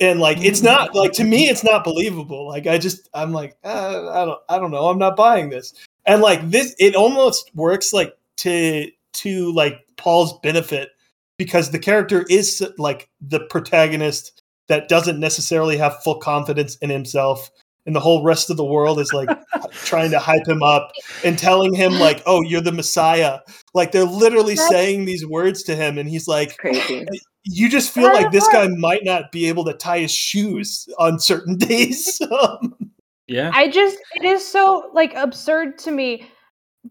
[0.00, 2.46] And like it's not like to me it's not believable.
[2.46, 5.74] Like I just I'm like uh, I don't I don't know I'm not buying this.
[6.06, 10.90] And like this it almost works like to to like Paul's benefit
[11.38, 17.50] because the character is like the protagonist that doesn't necessarily have full confidence in himself
[17.86, 19.30] and the whole rest of the world is like
[19.72, 20.90] trying to hype him up
[21.24, 23.38] and telling him like oh you're the messiah
[23.72, 27.06] like they're literally That's- saying these words to him and he's like Crazy.
[27.44, 31.18] you just feel like this guy might not be able to tie his shoes on
[31.18, 32.74] certain days Um,
[33.26, 33.50] Yeah.
[33.52, 36.26] I just it is so like absurd to me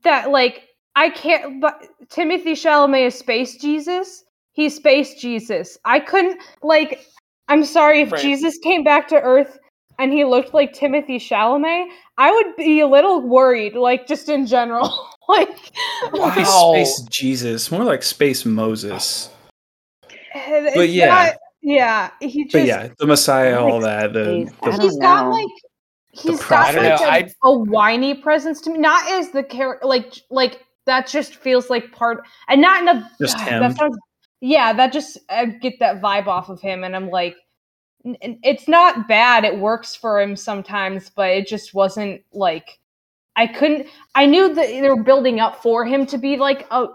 [0.03, 0.61] that like
[0.97, 4.23] I can't but Timothy Chalamet is space Jesus.
[4.53, 5.77] He's space Jesus.
[5.85, 7.05] I couldn't like
[7.47, 8.21] I'm sorry if Right.
[8.21, 9.59] Jesus came back to earth
[9.99, 14.47] and he looked like Timothy Chalamet, I would be a little worried like just in
[14.47, 15.07] general.
[15.29, 15.49] like
[16.11, 16.71] Maybe Wow.
[16.73, 19.29] Space Jesus, more like Space Moses.
[20.35, 21.05] it's But yeah.
[21.07, 24.13] not- yeah, he just But yeah, the Messiah, all that.
[24.13, 24.59] The, space.
[24.63, 25.47] the I he's don't got like
[26.11, 28.77] he's got like a, a, I- a whiny presence to me.
[28.79, 33.11] Not as the character, like like that just feels like part, and not in a
[33.19, 33.61] Just him.
[33.61, 33.97] That sounds,
[34.41, 37.35] yeah, that just I get that vibe off of him, and I'm like,
[38.05, 39.45] n- n- it's not bad.
[39.45, 42.79] It works for him sometimes, but it just wasn't like
[43.35, 43.87] I couldn't.
[44.15, 46.87] I knew that they were building up for him to be like a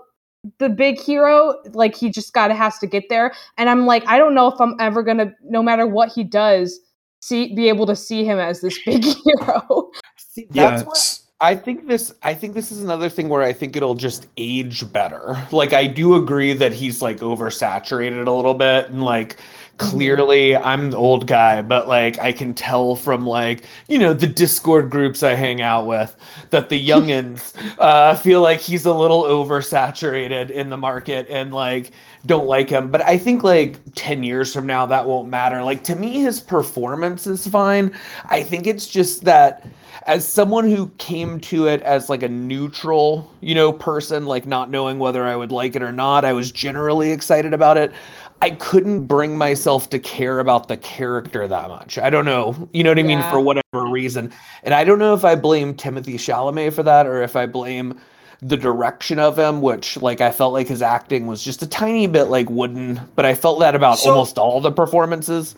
[0.58, 4.18] the big hero like he just gotta has to get there and i'm like i
[4.18, 6.80] don't know if i'm ever gonna no matter what he does
[7.20, 9.90] see be able to see him as this big hero.
[10.16, 13.52] See, Yeah, what it's- I think this I think this is another thing where I
[13.52, 15.36] think it'll just age better.
[15.50, 19.38] Like I do agree that he's like oversaturated a little bit and like
[19.76, 24.28] clearly I'm the old guy, but like I can tell from like, you know, the
[24.28, 26.14] Discord groups I hang out with
[26.50, 31.90] that the youngins uh feel like he's a little oversaturated in the market and like
[32.24, 32.88] don't like him.
[32.88, 35.64] But I think like 10 years from now that won't matter.
[35.64, 37.92] Like to me his performance is fine.
[38.26, 39.66] I think it's just that
[40.06, 44.70] as someone who came to it as like a neutral, you know, person, like not
[44.70, 47.92] knowing whether I would like it or not, I was generally excited about it.
[48.40, 51.96] I couldn't bring myself to care about the character that much.
[51.98, 54.32] I don't know, you know what I mean, for whatever reason.
[54.64, 58.00] And I don't know if I blame Timothy Chalamet for that or if I blame
[58.40, 62.08] the direction of him, which like I felt like his acting was just a tiny
[62.08, 65.54] bit like wooden, but I felt that about So- almost all the performances.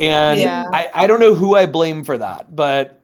[0.00, 0.64] And Yeah.
[0.72, 3.00] I, I don't know who I blame for that, but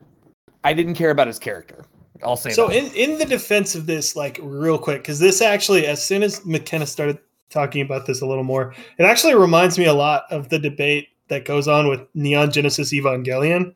[0.65, 1.85] I didn't care about his character.
[2.23, 2.77] I'll say So that.
[2.77, 6.45] in in the defense of this, like real quick, because this actually, as soon as
[6.45, 7.19] McKenna started
[7.49, 11.09] talking about this a little more, it actually reminds me a lot of the debate
[11.29, 13.75] that goes on with Neon Genesis Evangelion,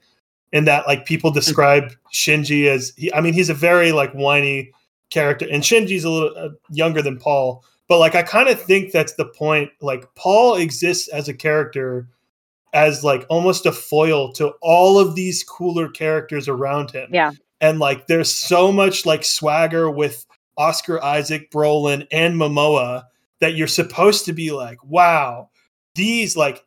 [0.53, 4.73] in that like people describe Shinji as he, I mean, he's a very like whiny
[5.11, 8.93] character, and Shinji's a little uh, younger than Paul, but like I kind of think
[8.93, 9.71] that's the point.
[9.81, 12.09] Like Paul exists as a character
[12.75, 17.31] as like almost a foil to all of these cooler characters around him Yeah.
[17.61, 20.27] and like there's so much like swagger with
[20.59, 23.05] Oscar Isaac, Brolin, and Momoa
[23.41, 25.49] that you're supposed to be like, wow,
[25.95, 26.63] these like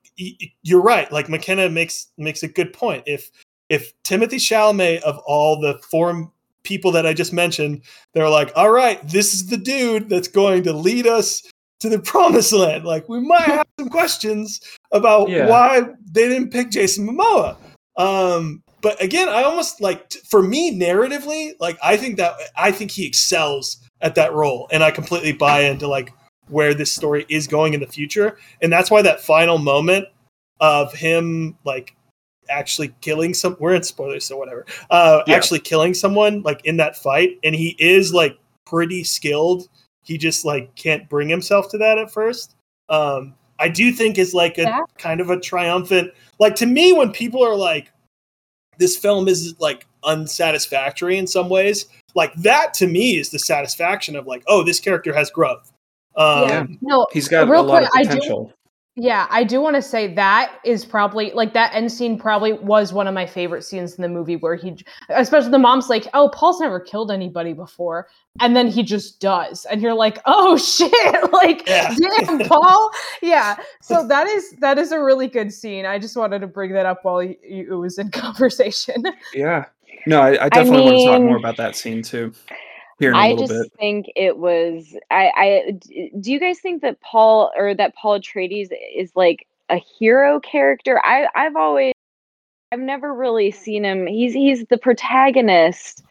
[0.63, 1.11] you're right.
[1.11, 3.03] Like McKenna makes makes a good point.
[3.05, 3.29] If
[3.69, 6.31] if Timothy Chalamet of all the four
[6.63, 7.81] people that I just mentioned,
[8.13, 11.43] they're like, all right, this is the dude that's going to lead us
[11.79, 12.85] to the promised land.
[12.85, 14.59] Like we might have some questions
[14.91, 15.47] about Yeah.
[15.47, 17.55] why they didn't pick Jason Momoa.
[17.97, 22.71] Um, but again, I almost like t- for me narratively, like I think that I
[22.71, 26.13] think he excels at that role, and I completely buy into like
[26.49, 30.05] where this story is going in the future, and that's why that final moment
[30.59, 31.95] of him like
[32.49, 35.35] actually killing some we're in spoilers so whatever uh Yeah.
[35.35, 39.67] actually killing someone like in that fight and he is like pretty skilled
[40.07, 42.55] he just like can't bring himself to that at first
[42.89, 44.79] um i do think is like a Yeah.
[44.97, 47.91] kind of a triumphant like to me when people are like
[48.77, 54.15] this film is like unsatisfactory in some ways like that to me is the satisfaction
[54.15, 55.71] of like oh this character has growth
[56.15, 56.65] um Yeah.
[56.81, 58.53] No, He's got Real a lot quick, of I do- potential.
[58.99, 62.93] Yeah, I do want to say that is probably like that end scene probably was
[62.93, 64.75] one of my favorite scenes in the movie where he
[65.09, 68.07] especially the mom's like, "Oh, Paul's never killed anybody before."
[68.39, 69.65] And then he just does.
[69.65, 70.91] And you're like, "Oh shit."
[71.31, 71.93] like, Yeah.
[72.25, 72.89] damn, Paul.
[73.21, 73.57] Yeah.
[73.83, 75.85] So that is that is a really good scene.
[75.85, 79.03] I just wanted to bring that up while y- y- it was in conversation.
[79.31, 79.65] Yeah.
[80.07, 82.33] No, I, I definitely want to talk more about that scene too.
[82.99, 83.71] Here I just bit.
[83.77, 84.97] think it was.
[85.11, 85.71] I, I
[86.19, 90.99] Do you guys think that Paul or that Paul Atreides is like a hero character?
[91.03, 91.27] I.
[91.35, 91.93] I've always.
[92.71, 94.07] I've never really seen him.
[94.07, 96.03] He's he's the protagonist,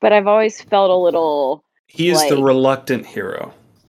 [0.00, 1.64] but I've always felt a little.
[1.86, 3.52] He is the reluctant hero.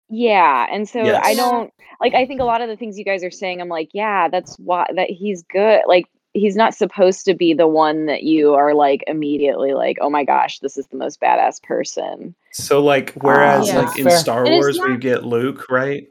[0.10, 2.16] Yeah, and so I don't like.
[2.16, 4.58] I think a lot of the things you guys are saying, I'm like, yeah, that's
[4.58, 5.82] why that he's good.
[5.88, 6.08] Like
[6.40, 10.24] he's not supposed to be the one that you are like immediately like, oh my
[10.24, 12.34] gosh, this is the most badass person.
[12.52, 13.80] So like whereas Yeah.
[13.82, 14.18] like in Fair.
[14.18, 16.08] Star Wars where not- you get Luke, right?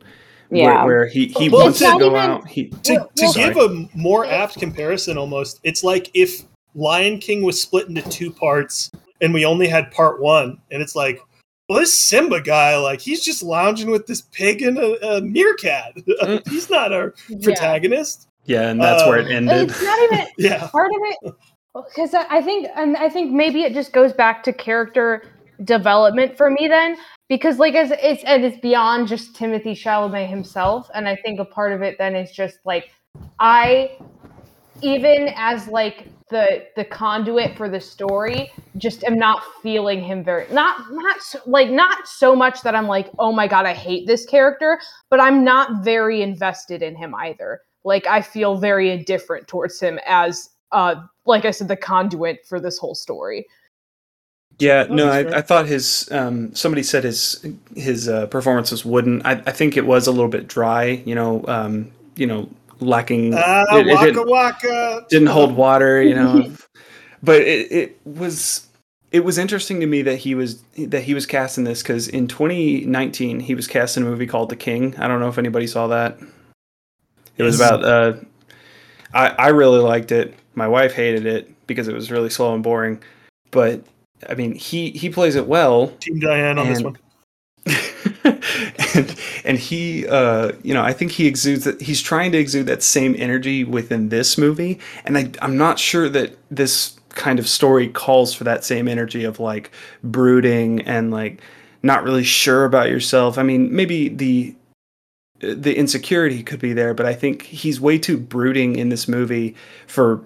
[0.51, 0.85] Yeah.
[0.85, 2.49] Where, where he, he Well, wants to go even- out.
[2.49, 6.43] He to, Well, to give a more apt comparison almost it's like if
[6.75, 10.95] lion king was split into two parts and we only had part one and it's
[10.95, 11.21] like
[11.69, 15.93] well this simba guy like he's just lounging with this pig and a, a meerkat
[16.23, 16.47] Mm.
[16.49, 19.71] he's not our protagonist yeah, and that's where it Um, ended.
[19.71, 21.35] It's not even yeah part of it
[21.75, 25.23] because I think and I think maybe it just goes back to character
[25.65, 26.97] development for me then
[27.29, 31.45] because like as it's and it's beyond just Timothy Chalamet himself and I think a
[31.45, 32.91] part of it then is just like
[33.39, 33.99] I
[34.83, 40.47] even as like the the conduit for the story just am not feeling him very
[40.53, 44.07] not not so, like not so much that I'm like oh my god I hate
[44.07, 44.81] this character
[45.11, 49.99] but I'm not very invested in him either like I feel very indifferent towards him
[50.07, 53.47] as uh like I said the conduit for this whole story
[54.61, 55.09] Yeah, Oh, no.
[55.09, 59.23] I, I thought his um, somebody said his his uh, performance was wooden.
[59.25, 61.03] I, I think it was a little bit dry.
[61.05, 62.49] You know, um, you know,
[62.81, 63.35] lacking.
[63.35, 66.03] ah, it, it waka didn't, waka didn't hold water.
[66.03, 66.53] You know,
[67.23, 68.69] but it, it was
[69.11, 72.09] it was interesting to me that he was that he was cast in this because
[72.09, 74.97] in 2019 he was cast in a movie called The King.
[74.97, 76.19] I don't know if anybody saw that.
[77.39, 77.85] It was about.
[77.85, 78.15] Uh,
[79.15, 80.35] I I really liked it.
[80.55, 83.03] My wife hated it because it was really slow and boring.
[83.51, 83.85] But
[84.29, 85.89] I mean, he he plays it well.
[86.01, 86.99] Team Diane on this one.
[88.95, 92.67] and and he uh you know i think he exudes that he's trying to exude
[92.67, 97.49] that same energy within this movie and I, i'm not sure that this kind of
[97.49, 99.71] story calls for that same energy of like
[100.03, 101.43] brooding and like
[101.83, 104.55] not really sure about yourself i mean maybe the
[105.41, 109.55] the insecurity could be there but i think he's way too brooding in this movie
[109.87, 110.23] for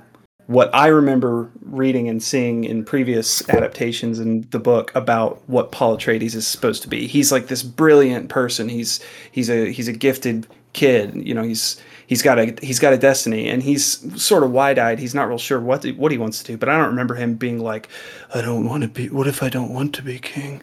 [0.46, 5.96] what I remember reading and seeing in previous adaptations in the book about what Paul
[5.96, 7.06] Atreides is supposed to be.
[7.06, 8.68] He's like this brilliant person.
[8.68, 9.00] He's
[9.30, 11.14] he's a he's a gifted kid.
[11.14, 14.78] You know, he's he's got a he's got a destiny, and he's sort of wide
[14.78, 14.98] eyed.
[14.98, 16.56] He's not real sure what what he wants to do.
[16.56, 17.88] But I don't remember him being like,
[18.34, 19.08] I don't want to be.
[19.08, 20.62] What if I don't want to be king?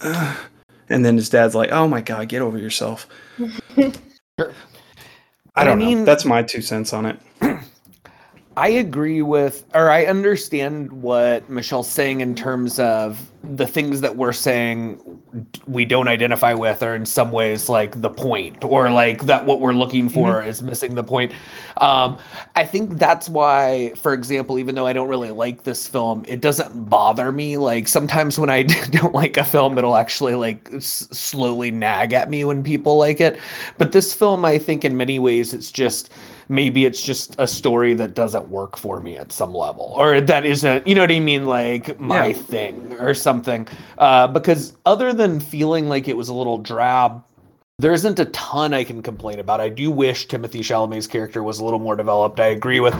[0.00, 0.36] Uh,
[0.90, 3.06] and then his dad's like, Oh my god, get over yourself.
[3.38, 3.44] I
[4.38, 4.54] don't
[5.56, 5.76] I know.
[5.76, 7.20] mean- That's my two cents on it.
[8.58, 14.16] I agree with, or I understand what Michelle's saying in terms of the things that
[14.16, 15.00] we're saying
[15.68, 19.60] we don't identify with, or in some ways like the point, or like that what
[19.60, 21.30] we're looking for is missing the point.
[21.76, 22.18] Um,
[22.56, 26.40] I think that's why, for example, even though I don't really like this film, it
[26.40, 27.58] doesn't bother me.
[27.58, 32.28] Like sometimes when I don't like a film, it'll actually like s- slowly nag at
[32.28, 33.38] me when people like it.
[33.76, 36.10] But this film, I think, in many ways, it's just
[36.48, 40.44] maybe it's just a story that doesn't work for me at some level or that
[40.46, 42.32] isn't you know what i mean like my Yeah.
[42.32, 43.66] thing or something
[43.98, 47.22] uh, because other than feeling like it was a little drab
[47.80, 49.60] there isn't a ton I can complain about.
[49.60, 52.40] I do wish Timothy Chalamet's character was a little more developed.
[52.40, 52.92] I agree with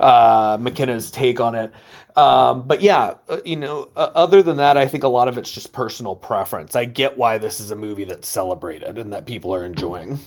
[0.00, 1.72] uh, McKenna's take on it.
[2.16, 5.38] Um, but yeah, uh, you know, uh, other than that, I think a lot of
[5.38, 6.74] it's just personal preference.
[6.74, 10.18] I get why this is a movie that's celebrated and that people are enjoying.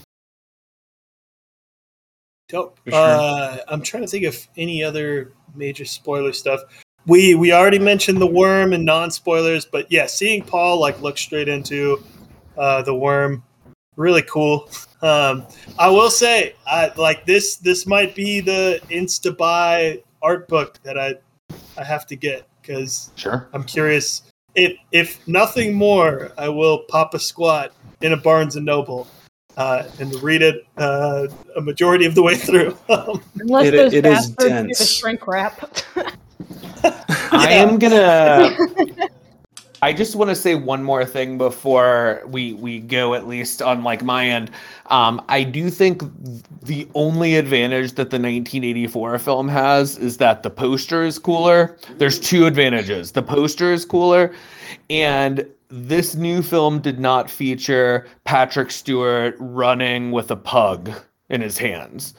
[2.48, 2.80] Dope.
[2.88, 2.96] Sure.
[2.96, 6.62] Uh, I'm trying to think of any other major spoiler stuff.
[7.06, 11.18] We we already mentioned the worm and non spoilers, but yeah, seeing Paul like look
[11.18, 12.04] straight into
[12.58, 13.44] uh, the worm,
[13.96, 14.70] really cool.
[15.02, 15.46] Um,
[15.78, 17.58] I will say, I like this.
[17.58, 21.16] This might be the insta buy art book that I
[21.78, 23.48] I have to get because Sure.
[23.54, 24.24] I'm curious.
[24.56, 29.08] If if nothing more, I will pop a squat in a Barnes and Noble
[29.58, 32.78] uh, and read it uh, a majority of the way through.
[32.90, 35.76] Um, Unless It- those it is bastards do the shrink wrap.
[37.32, 38.56] I am gonna.
[39.84, 43.84] I just want to say one more thing before we we go at least on
[43.84, 44.50] like my end.
[44.88, 46.02] Um, I do think
[46.64, 51.78] the only advantage that the 1984 film has is that the poster is cooler.
[51.98, 53.12] There's two advantages.
[53.12, 54.34] The poster is cooler,
[54.90, 60.92] and this new film did not feature Patrick Stewart running with a pug
[61.30, 62.14] in his hands.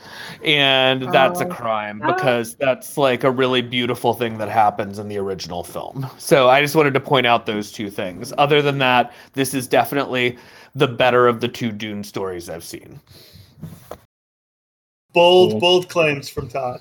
[0.45, 1.55] And oh, that's a Oh.
[1.55, 6.07] crime because that's like a really beautiful thing that happens in the original film.
[6.19, 8.35] So I just wanted to point out those two things.
[8.37, 10.37] Other than that, this is definitely
[10.75, 13.01] the better of the two Dune stories I've seen.
[15.15, 16.81] bold, bold claims from Todd.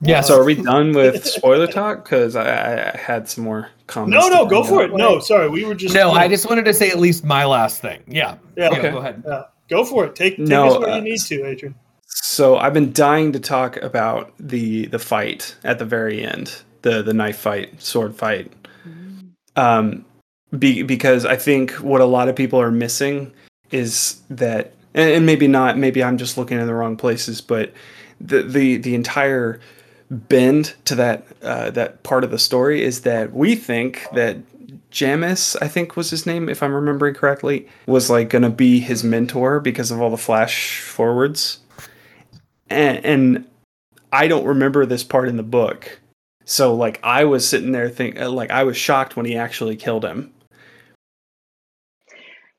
[0.00, 0.28] Yes.
[0.28, 2.04] So are we done with spoiler talk?
[2.04, 4.14] Because I, I had some more comments.
[4.14, 4.66] No, no, go up.
[4.68, 4.94] for it.
[4.94, 7.44] No, sorry, we were just no, you I just wanted to say at least my
[7.44, 8.02] last thing.
[8.06, 8.36] Yeah.
[8.56, 8.90] yeah, Yeah, Okay.
[8.90, 9.22] Go ahead.
[9.26, 9.42] yeah.
[9.68, 10.14] Go for it.
[10.16, 11.74] Take, take No, us where uh, you need to, Adrian.
[12.06, 17.02] So I've been dying to talk about the the fight at the very end, the
[17.02, 18.52] the knife fight, sword fight.
[19.56, 20.04] Um,
[20.58, 23.32] be, because I think what a lot of people are missing
[23.70, 27.72] is that, and, and maybe not, maybe I'm just looking in the wrong places, but
[28.20, 29.60] the the the entire
[30.10, 34.38] bend to that uh, that part of the story is that we think that
[34.90, 39.04] Jamis, I think was his name, if I'm remembering correctly, was like gonna be his
[39.04, 41.60] mentor because of all the flash forwards.
[42.70, 43.46] And, and
[44.12, 46.00] I don't remember this part in the book.
[46.44, 49.76] So like I was sitting there think uh, like I was shocked when he actually
[49.76, 50.32] killed him.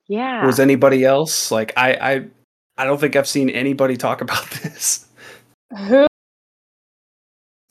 [0.07, 0.45] Yeah.
[0.45, 2.25] Was anybody else like I I
[2.77, 5.07] I don't think I've seen anybody talk about this.
[5.75, 6.08] Who?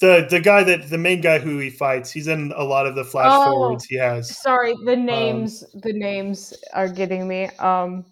[0.01, 2.95] The the guy that the main guy who he fights, he's in a lot of
[2.95, 3.51] the flash Oh.
[3.53, 4.37] forwards he has.
[4.41, 5.65] Sorry, the names.
[5.83, 7.47] the names are getting me.
[7.59, 8.05] Um.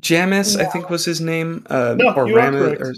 [0.00, 2.80] Jamis, I think was his name, uh, No, or you are Ramis.
[2.80, 2.94] Or,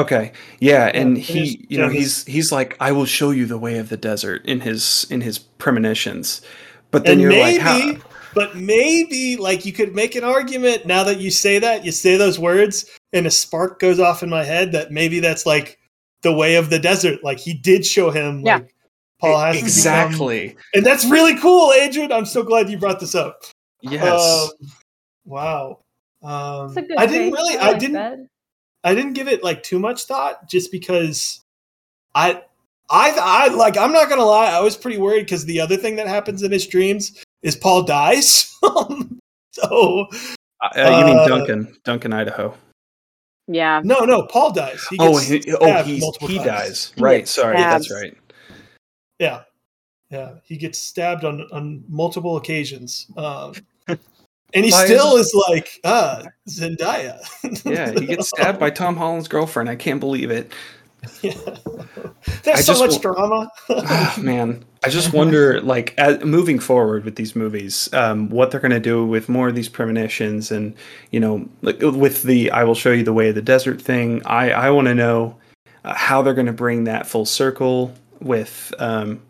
[0.00, 1.92] okay, yeah, and it is he, you know, Jamis.
[1.92, 5.20] he's he's like, I will show you the way of the desert in his in
[5.20, 6.40] his premonitions.
[6.90, 7.96] But then And you're maybe, like, how,
[8.34, 12.16] but maybe, like you could make an argument now that you say that, you say
[12.16, 15.78] those words, and a spark goes off in my head that maybe that's like
[16.22, 17.22] the way of the desert.
[17.24, 18.40] Like he did show him.
[18.40, 18.56] Yeah.
[18.56, 18.74] Like,
[19.20, 20.56] Paul has to become- exactly.
[20.74, 22.12] and that's really cool, Adrian.
[22.12, 23.42] I'm so glad you brought this up.
[23.80, 24.50] Yes.
[24.62, 24.68] Um,
[25.24, 25.78] wow.
[26.22, 27.34] Um, It's a good I didn't take.
[27.34, 27.56] really.
[27.58, 27.92] I, like didn't.
[27.94, 28.18] that.
[28.84, 31.40] I didn't give it like too much thought, just because
[32.14, 32.42] I
[32.90, 33.76] I, I like.
[33.76, 34.50] I'm not gonna lie.
[34.50, 37.82] I was pretty worried because the other thing that happens in his dreams is Paul
[37.82, 38.56] dies.
[39.52, 40.06] so
[40.60, 41.76] Uh, you mean Uh, Duncan?
[41.84, 42.54] Duncan, Idaho.
[43.48, 43.80] Yeah.
[43.82, 44.84] no, no, Paul dies.
[44.90, 46.92] He Oh, he, oh, stabbed he, he dies.
[46.98, 47.20] Right.
[47.20, 48.14] gets Sorry, that's right.
[49.18, 49.42] Yeah,
[50.10, 53.06] yeah, he gets stabbed on on multiple occasions.
[53.16, 53.54] Um,
[54.54, 57.18] and he Why is still it- is like, ah, Zendaya.
[57.64, 59.68] Yeah, he gets stabbed by Tom Holland's girlfriend.
[59.68, 60.52] I can't believe it.
[61.22, 61.32] Yeah.
[62.42, 63.50] There's I so just much drama.
[63.70, 68.60] Ah, man, I just wonder, like, as, moving forward with these movies, um, what they're
[68.60, 70.74] going to do with more of these premonitions, and
[71.10, 74.22] you know, like with the "I will show you the way of the desert" thing.
[74.26, 75.36] I I want to know
[75.84, 77.92] uh, how they're going to bring that full circle.
[78.20, 79.22] With um,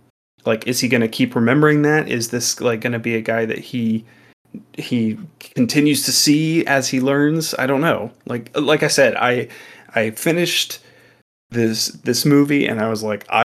[0.46, 2.08] like, is he going to keep remembering that?
[2.08, 4.04] Is this like going to be a guy that he
[4.76, 7.54] he continues to see as he learns?
[7.58, 8.10] I don't know.
[8.26, 9.48] Like like I said, I
[9.94, 10.80] I finished
[11.50, 13.42] this this movie and I was like I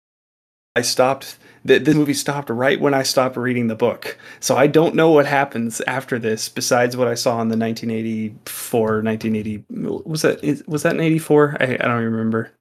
[0.76, 4.18] I stopped the, the movie stopped right when I stopped reading the book.
[4.39, 9.04] So I don't know what happens after this besides what I saw in the 1984
[9.04, 9.66] 1980
[10.04, 11.58] was that is- was that in 84?
[11.60, 12.52] I, I don't remember.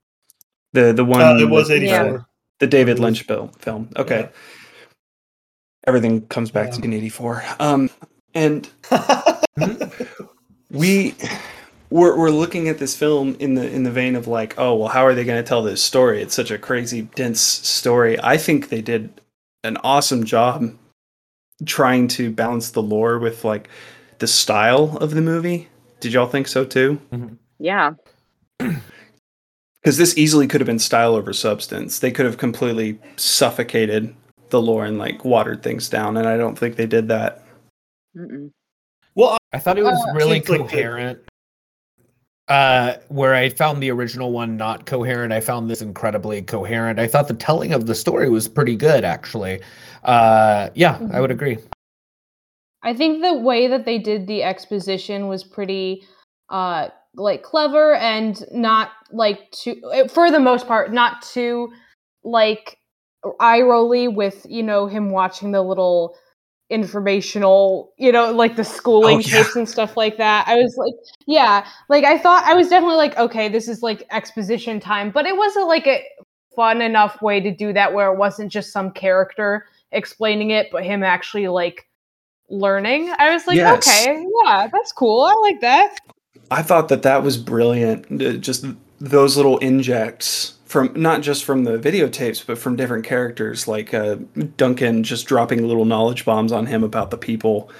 [0.75, 2.19] The the one Uh, it was with, 84.
[2.19, 2.23] uh,
[2.59, 2.99] the David.
[2.99, 3.89] Lynch bill film.
[3.97, 4.21] Okay.
[4.21, 4.29] Yeah.
[5.87, 6.81] Everything comes back Yeah.
[6.81, 7.43] to 1984.
[7.59, 7.89] Um
[8.35, 8.69] and
[10.71, 11.15] we
[11.91, 14.89] we're, we're looking at this film in the in the vein of like oh well
[14.89, 16.23] how are they going to tell this story?
[16.23, 18.19] It's such a crazy dense story.
[18.23, 19.21] I think they did
[19.65, 20.75] an awesome job
[21.67, 23.69] trying to balance the lore with like
[24.19, 25.69] the style of the movie.
[26.01, 27.01] Did y'all think so too?
[27.59, 27.93] Yeah.
[28.59, 31.99] because this easily could have been style over substance.
[31.99, 34.15] They could have completely suffocated
[34.51, 37.45] the lore and like watered things down and i don't think they did that.
[38.17, 38.51] Mm-mm.
[39.15, 41.21] well, I thought it was Uh, really seems like coherent.
[42.51, 46.99] Uh, where I found the original one not coherent, I found this incredibly coherent.
[46.99, 49.61] I thought the telling of the story was pretty good, actually.
[50.03, 51.35] Uh, yeah, I would Mhm.
[51.35, 51.59] agree.
[52.83, 56.03] I think the way that they did the exposition was pretty
[56.49, 61.71] uh like clever and not like too eh, for the most part not too
[62.25, 62.79] like
[63.39, 66.17] eye rolly with you know him watching the little
[66.71, 69.43] informational you know like the schooling Oh, yeah.
[69.43, 70.95] tapes and stuff like that i was like
[71.27, 75.27] yeah like i thought i was definitely like okay this is like exposition time but
[75.27, 76.03] it wasn't like a
[76.55, 80.85] fun enough way to do that where it wasn't just some character explaining it but
[80.85, 81.87] him actually like
[82.51, 83.13] learning.
[83.19, 83.87] I was like, Yes.
[83.89, 85.23] okay, yeah, that's cool.
[85.23, 85.97] I like that.
[86.51, 88.41] I thought that that was brilliant.
[88.41, 88.67] Just
[89.01, 94.15] those little injects from not just from the videotapes, but from different characters, like uh,
[94.57, 97.73] Duncan just dropping little knowledge bombs on him about the people,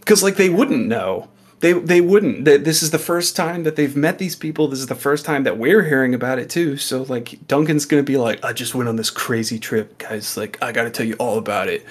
[0.00, 1.28] because like they wouldn't know.
[1.60, 2.44] They they wouldn't.
[2.44, 4.66] This is the first time that they've met these people.
[4.66, 6.76] This is the first time that we're hearing about it too.
[6.76, 10.36] So like Duncan's gonna be like, I just went on this crazy trip, guys.
[10.36, 11.86] Like I got to tell you all about it.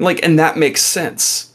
[0.00, 1.53] Like, and that makes sense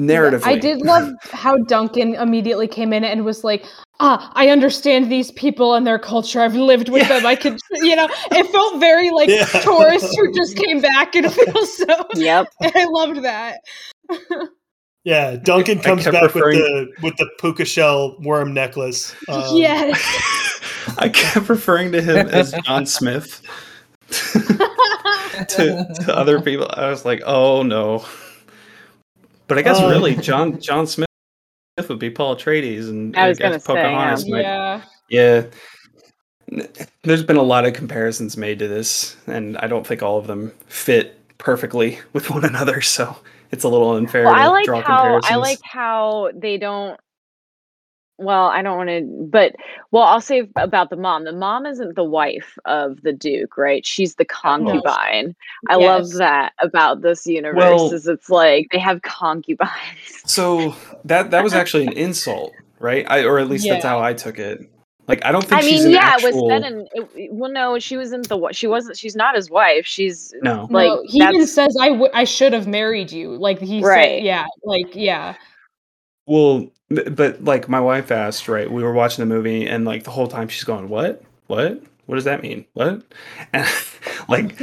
[0.00, 0.46] narratively.
[0.46, 3.64] I did love how Duncan immediately came in and was like,
[4.00, 6.40] ah, I understand these people and their culture.
[6.40, 7.08] I've lived with Yeah.
[7.18, 7.26] them.
[7.26, 9.44] I could, you know, it felt very like Yeah.
[9.44, 12.06] tourists who just came back and feels so.
[12.14, 12.46] Yep.
[12.62, 13.58] I loved that.
[15.04, 19.14] Yeah, Duncan comes kept back with the with the puka shell worm necklace.
[19.28, 19.98] Um, yes.
[20.98, 23.40] I kept referring to him as John Smith
[24.10, 26.68] to, to other people.
[26.74, 28.04] I was like, oh no.
[29.50, 29.90] But I guess Oh.
[29.90, 31.08] really, John John Smith
[31.88, 35.42] would be Paul Atreides, and I was guess gonna say, Pocahontas might- um, yeah.
[36.52, 36.64] yeah.
[37.02, 40.28] There's been a lot of comparisons made to this, and I don't think all of
[40.28, 42.80] them fit perfectly with one another.
[42.80, 43.16] So
[43.50, 45.32] it's a little unfair Well, to I like draw how comparisons.
[45.32, 47.00] I like how they don't.
[48.22, 49.00] Well, I don't want to,
[49.30, 49.56] but
[49.92, 51.24] well, I'll say about the mom.
[51.24, 53.84] The mom isn't the wife of the duke, right?
[53.86, 55.34] She's the concubine.
[55.68, 57.56] I love that about this universe.
[57.58, 59.70] Well- is it's like they have concubines.
[60.26, 63.04] So that that was actually an insult, right?
[63.10, 64.60] I, or at least that's how I took it.
[65.08, 66.28] Like I don't think I she's mean, an yeah, actual.
[66.28, 66.64] it was then.
[66.64, 66.88] in.
[66.92, 68.36] It, well, no, she wasn't the.
[68.36, 68.96] wa- She wasn't.
[68.98, 69.86] She's not his wife.
[69.86, 70.68] She's no.
[70.70, 73.34] like no, he even that's- says I, w- I should have married you.
[73.36, 74.18] Like he Right.
[74.18, 75.34] said, yeah, like yeah.
[76.26, 78.70] Well, b- but like my wife asked, right?
[78.70, 81.22] We were watching the movie, and like the whole time she's going, "What?
[81.46, 81.82] What?
[82.06, 82.64] What does that mean?
[82.74, 83.02] What?"
[83.52, 83.66] And
[84.28, 84.60] like,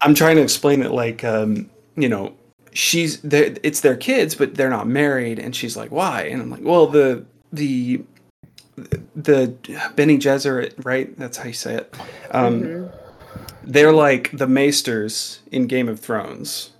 [0.00, 2.34] I'm trying to explain it, like, um, you know,
[2.72, 6.50] she's they it's their kids, but they're not married, and she's like, "Why?" And I'm
[6.50, 8.02] like, "Well, the the
[9.14, 9.54] the
[9.96, 11.16] Bene Gesserit, right?
[11.18, 11.94] That's how you say it.
[12.30, 12.92] Um, Mhm.
[13.64, 16.70] They're like the maesters in Game of Thrones.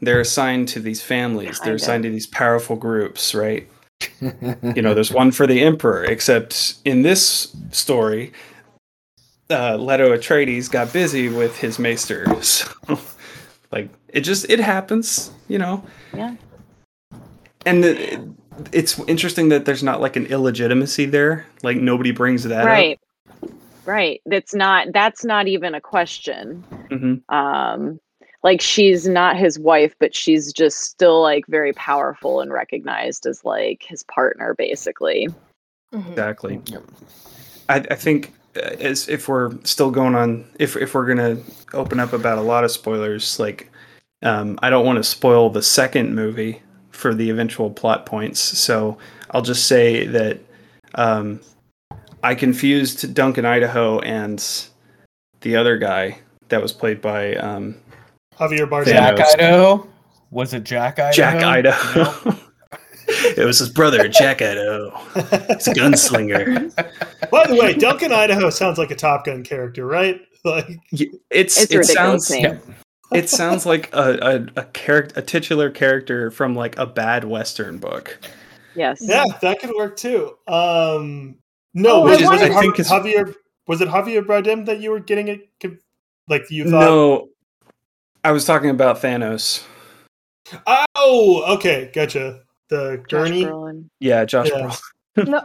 [0.00, 1.60] They're assigned to these families.
[1.60, 3.68] They're assigned to these powerful groups, right?
[4.20, 8.32] You know, there's one for the emperor, except in this story,
[9.50, 12.26] uh, Leto Atreides got busy with his maester.
[12.42, 12.70] So,
[13.72, 15.84] like, it just it happens, you know.
[16.14, 16.36] Yeah.
[17.66, 18.20] And it,
[18.72, 21.46] it's interesting that there's not like an illegitimacy there.
[21.62, 23.00] Like nobody brings that right
[23.86, 26.92] right that's not that's not even a question up.
[26.92, 28.00] hmm um
[28.44, 33.44] like she's not his wife but she's just still like very powerful and recognized as
[33.44, 35.28] like his partner basically
[35.94, 36.10] Mhm.
[36.10, 36.60] Exactly.
[36.66, 36.82] Yep.
[37.68, 41.38] I, I think uh, as if we're still going on, if if we're gonna
[41.72, 43.70] open up about a lot of spoilers, like
[44.22, 48.40] um, I don't want to spoil the second movie for the eventual plot points.
[48.40, 48.98] So
[49.30, 50.40] I'll just say that
[50.94, 51.40] um,
[52.22, 54.44] I confused Duncan Idaho and
[55.40, 56.18] the other guy
[56.48, 57.76] that was played by um,
[58.38, 58.86] Javier Bardem.
[58.86, 59.34] Jack Thanos.
[59.34, 59.88] Idaho?
[60.30, 61.12] Was it Jack Idaho?
[61.12, 62.36] Jack Idaho.
[63.08, 64.90] it was his brother, Jack Idaho.
[65.14, 66.74] He's a gunslinger.
[67.30, 70.20] By the way, Duncan Idaho sounds like a Top Gun character, right?
[70.44, 70.68] Like,
[71.30, 72.60] It's, it's it sounds name
[73.12, 77.78] it sounds like a a, a character a titular character from like a bad western
[77.78, 78.18] book.
[78.74, 80.36] yes yeah, that could work too.
[80.48, 81.36] Um,
[81.74, 83.34] no, Oh, was, I it- was it I think it's- Javier?
[83.66, 85.48] Was it Javier Bardem that you were getting it?
[85.62, 85.78] con-
[86.28, 86.80] Like you thought?
[86.80, 87.28] No,
[88.24, 89.62] I was talking about Thanos.
[90.96, 92.40] Oh, okay, gotcha.
[92.68, 93.44] The Josh Gurney.
[93.44, 93.84] Brolin.
[94.00, 94.62] Yeah, Josh Yeah.
[94.62, 94.80] Brolin.
[95.28, 95.40] No,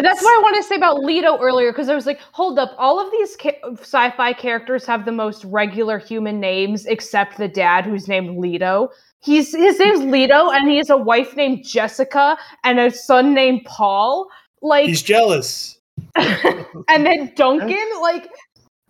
[0.00, 2.74] that's what I wanted to say about Leto earlier because I was like, hold up,
[2.76, 7.84] all of these ca- sci-fi characters have the most regular human names except the dad
[7.84, 8.88] who's named Leto.
[9.20, 13.64] He's his name's Leto and he has a wife named Jessica and a son named
[13.64, 14.28] Paul.
[14.60, 15.78] Like He's jealous.
[16.16, 18.28] and then Duncan, like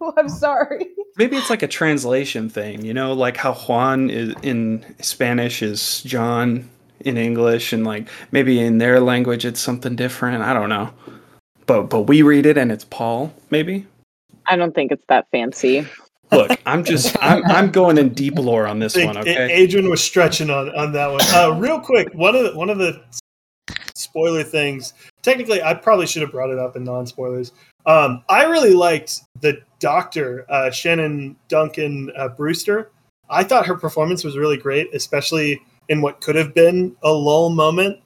[0.03, 0.89] oh, I'm sorry.
[1.17, 6.03] Maybe it's like a translation thing, you know, like how Juan is in Spanish is
[6.03, 6.69] John
[7.01, 10.43] in English, and like maybe in their language it's something different.
[10.43, 10.91] I don't know,
[11.67, 13.33] but but we read it and it's Paul.
[13.51, 13.87] Maybe.
[14.47, 15.87] i don't think it's that fancy
[16.33, 19.17] Look, I'm just I'm I'm going in deep lore on this one.
[19.19, 19.53] Okay.
[19.53, 21.21] Adrian was stretching on on that one.
[21.35, 23.03] Uh, real quick, one of the one of the
[23.95, 24.95] spoiler things.
[25.21, 27.53] Technically, I probably should have brought it up in non spoilers.
[27.87, 32.91] Um, I really liked the doctor, uh, Sharon Duncan uh, Brewster.
[33.29, 37.51] I thought her performance was really great, especially in what could have been a lull
[37.51, 37.99] moment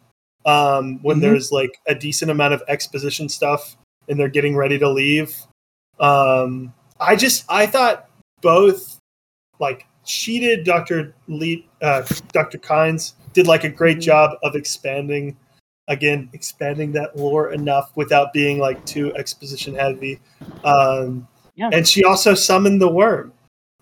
[0.46, 1.22] um, when Mhm.
[1.22, 3.76] there's like a decent amount of exposition stuff
[4.08, 5.34] and they're getting ready to leave.
[5.98, 8.08] Um, I just I thought
[8.40, 8.98] both
[9.58, 11.14] like she did Dr.
[11.26, 12.02] Lee uh,
[12.32, 12.58] Dr.
[12.58, 15.36] Kynes did like a great job of expanding
[15.88, 20.20] again expanding that lore enough without being like too exposition heavy.
[20.64, 21.70] Um, Yeah.
[21.72, 23.32] and she also summoned the worm,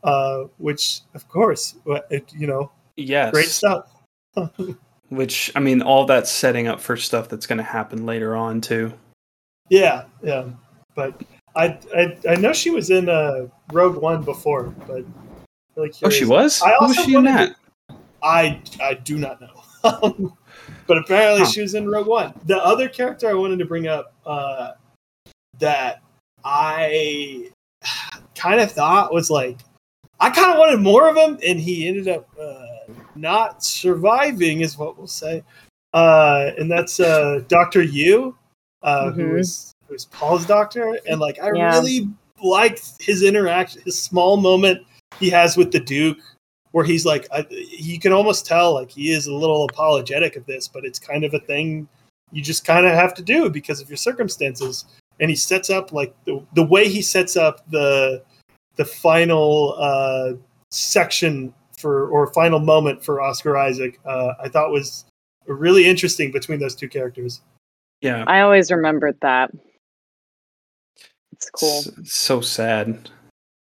[0.02, 1.76] uh, which of course
[2.10, 3.32] it, you know Yes.
[3.32, 3.90] great stuff.
[5.10, 8.60] Which I mean, all that's setting up for stuff that's going to happen later on
[8.60, 8.92] too.
[9.68, 10.48] Yeah, yeah.
[10.96, 11.22] But
[11.54, 15.04] I I, I know she was in uh, Rogue One before, but
[15.76, 16.60] really Oh, she was.
[16.62, 17.54] I Who was she in that?
[18.22, 20.36] I I do not know.
[20.86, 21.50] but apparently Huh.
[21.50, 22.34] she was in Rogue One.
[22.46, 24.72] The other character I wanted to bring up uh,
[25.58, 26.02] that
[26.44, 27.50] I
[28.34, 29.58] kind of thought was like
[30.20, 34.78] I kind of wanted more of him, and he ended up uh, not surviving, is
[34.78, 35.42] what we'll say.
[35.92, 38.34] Uh, and that's uh, Doctor Yueh,
[38.82, 39.38] uh, who Mhm.
[39.38, 41.76] was who's Paul's doctor, and like I Yeah.
[41.78, 42.08] really
[42.42, 44.86] liked his interaction, his small moment
[45.20, 46.18] he has with the Duke,
[46.74, 50.44] where he's like, I, you can almost tell like he is a little apologetic of
[50.46, 51.86] this, but it's kind of a thing
[52.32, 54.84] you just kind of have to do because of your circumstances.
[55.20, 58.24] And he sets up like the the way he sets up the
[58.74, 60.32] the final uh,
[60.72, 65.04] section for or final moment for Oscar Isaac, uh, I thought was
[65.46, 67.40] really interesting between those two characters.
[68.00, 68.24] Yeah.
[68.26, 69.50] i always remembered that
[71.32, 73.08] it's cool S- so sad.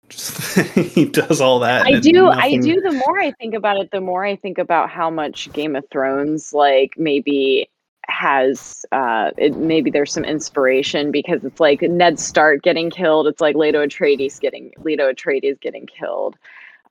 [0.09, 1.85] Just, he does all that.
[1.85, 2.27] I do.
[2.27, 2.81] I do.
[2.81, 5.83] The more I think about it, the more I think about how much Game of
[5.89, 7.69] Thrones, like maybe
[8.09, 13.41] has uh it maybe there's some inspiration because it's like Ned Stark getting killed it's
[13.41, 16.37] like Leto Atreides getting Leto Atreides getting killed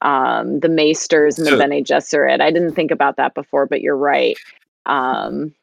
[0.03, 3.81] um the Maesters and the So- Bene Gesserit I didn't think about that before but
[3.81, 4.37] you're right
[4.85, 5.55] um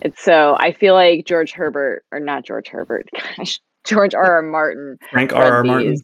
[0.00, 4.42] it's so I feel like George Herbert or not George Herbert gosh George R R
[4.42, 5.56] Martin Frank R.
[5.56, 5.64] R.
[5.64, 5.96] Martin.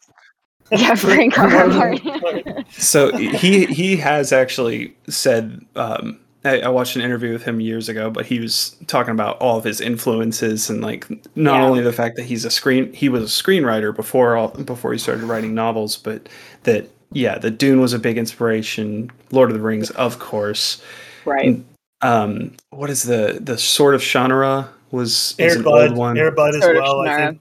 [0.71, 5.65] These- yeah Frank R R Martin So he he has actually said.
[5.77, 9.37] Um, I, I watched an interview with him years ago, but he was talking about
[9.39, 11.65] all of his influences and like not Yeah.
[11.67, 14.99] only the fact that he's a screen he was a screenwriter before all before he
[14.99, 16.29] started writing novels, but
[16.63, 19.11] that yeah, the Dune was a big inspiration.
[19.33, 20.81] Lord of the Rings, of course.
[21.25, 21.61] right
[22.03, 26.17] Um, what is the the Sword of Shannara was is Air an Bud, old one.
[26.17, 27.01] Air Bud as Sort well.
[27.01, 27.41] I think.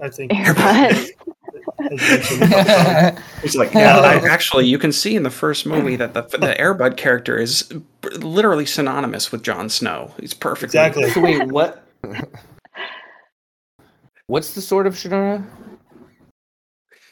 [0.00, 0.34] I think.
[0.34, 0.64] Air Bud.
[0.64, 1.85] I as mentioned.
[3.42, 6.54] He's like, yeah, I, actually, you can see in the first movie that the the
[6.58, 7.72] Airbud character is
[8.20, 10.12] literally synonymous with Jon Snow.
[10.20, 10.70] He's perfect.
[10.70, 11.10] Exactly.
[11.10, 11.86] so wait, what?
[14.26, 15.44] What's the sword of Shannara?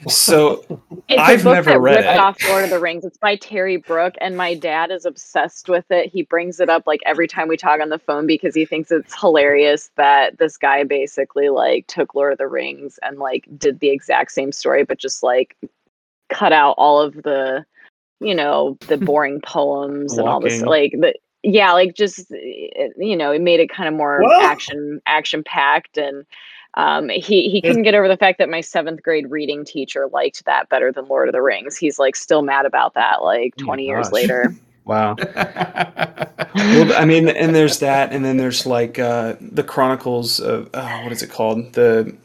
[0.08, 0.64] So
[1.08, 2.18] It's I've a book never that read ripped it.
[2.18, 3.04] off Lord of the Rings.
[3.04, 6.10] It's by Terry Brooks, and my dad is obsessed with it.
[6.10, 8.90] He brings it up like every time we talk on the phone because he thinks
[8.90, 13.80] it's hilarious that this guy basically like took Lord of the Rings and like did
[13.80, 15.56] the exact same story, but just like
[16.30, 17.64] cut out all of the,
[18.20, 23.16] you know, the boring poems and all this like the yeah, like just eh, you
[23.16, 26.24] know, it made it kind of more action action packed and
[26.76, 30.44] um, he he couldn't get over the fact that my seventh grade reading teacher liked
[30.44, 31.76] that better than Lord of the Rings.
[31.76, 34.54] He's like still mad about that, like Oh my twenty years later.
[34.84, 35.14] wow.
[36.54, 41.02] Well, I mean, and there's that, and then there's like uh, the Chronicles of oh,
[41.02, 41.72] what is it called?
[41.74, 42.16] The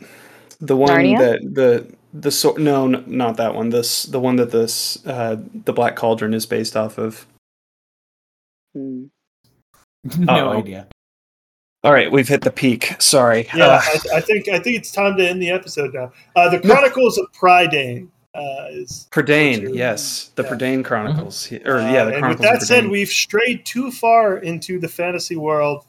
[0.61, 1.17] the one Narnia?
[1.19, 3.69] that the the so, no, n- not that one.
[3.69, 7.25] This the one that this uh, the Black Cauldron is based off of.
[8.73, 9.05] Hmm.
[10.19, 10.57] no Uh-oh.
[10.59, 10.87] idea.
[11.83, 12.93] All right, we've hit the peak.
[12.99, 13.47] Sorry.
[13.55, 13.81] Yeah, Uh,
[14.13, 16.11] I, I think I think it's time to end the episode now.
[16.35, 19.07] Uh, the Chronicles of Prydain uh, is.
[19.11, 20.49] Prydain, yes, the Yeah.
[20.49, 22.29] Prydain Chronicles, or uh, yeah, the and Chronicles.
[22.29, 25.85] with that of said, we've strayed too far into the fantasy world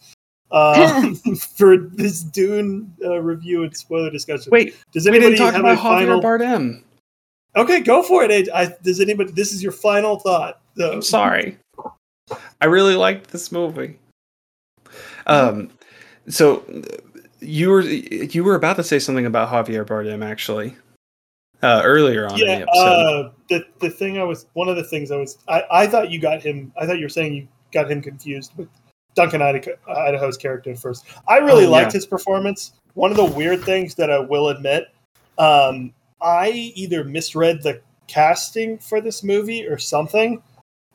[0.53, 1.13] uh,
[1.57, 4.51] for this Dune uh, review and spoiler discussion.
[4.53, 4.77] wait.
[4.93, 6.21] does We anybody didn't talk have about a final?
[6.21, 6.83] Javier Bardem.
[7.57, 8.31] Okay, go for it.
[8.31, 8.49] Age.
[8.55, 9.33] I, does anybody?
[9.33, 10.61] This is your final thought.
[10.77, 11.59] So- I'm sorry.
[12.61, 13.99] I really liked this movie.
[15.27, 15.71] Um,
[16.29, 16.63] so
[17.41, 20.77] you were you were about to say something about Javier Bardem actually
[21.63, 22.81] uh, earlier on in Yeah, the episode.
[22.81, 26.11] uh, the the thing I was one of the things I was I, I thought
[26.11, 26.73] you got him.
[26.81, 28.69] I thought you were saying you got him confused with
[29.15, 31.05] Duncan Idaho, Idaho's character at first.
[31.29, 31.99] I really Oh, liked yeah.
[31.99, 32.73] his performance.
[32.95, 34.85] One of the weird things that I will admit,
[35.39, 40.43] um, I either misread the casting for this movie or something.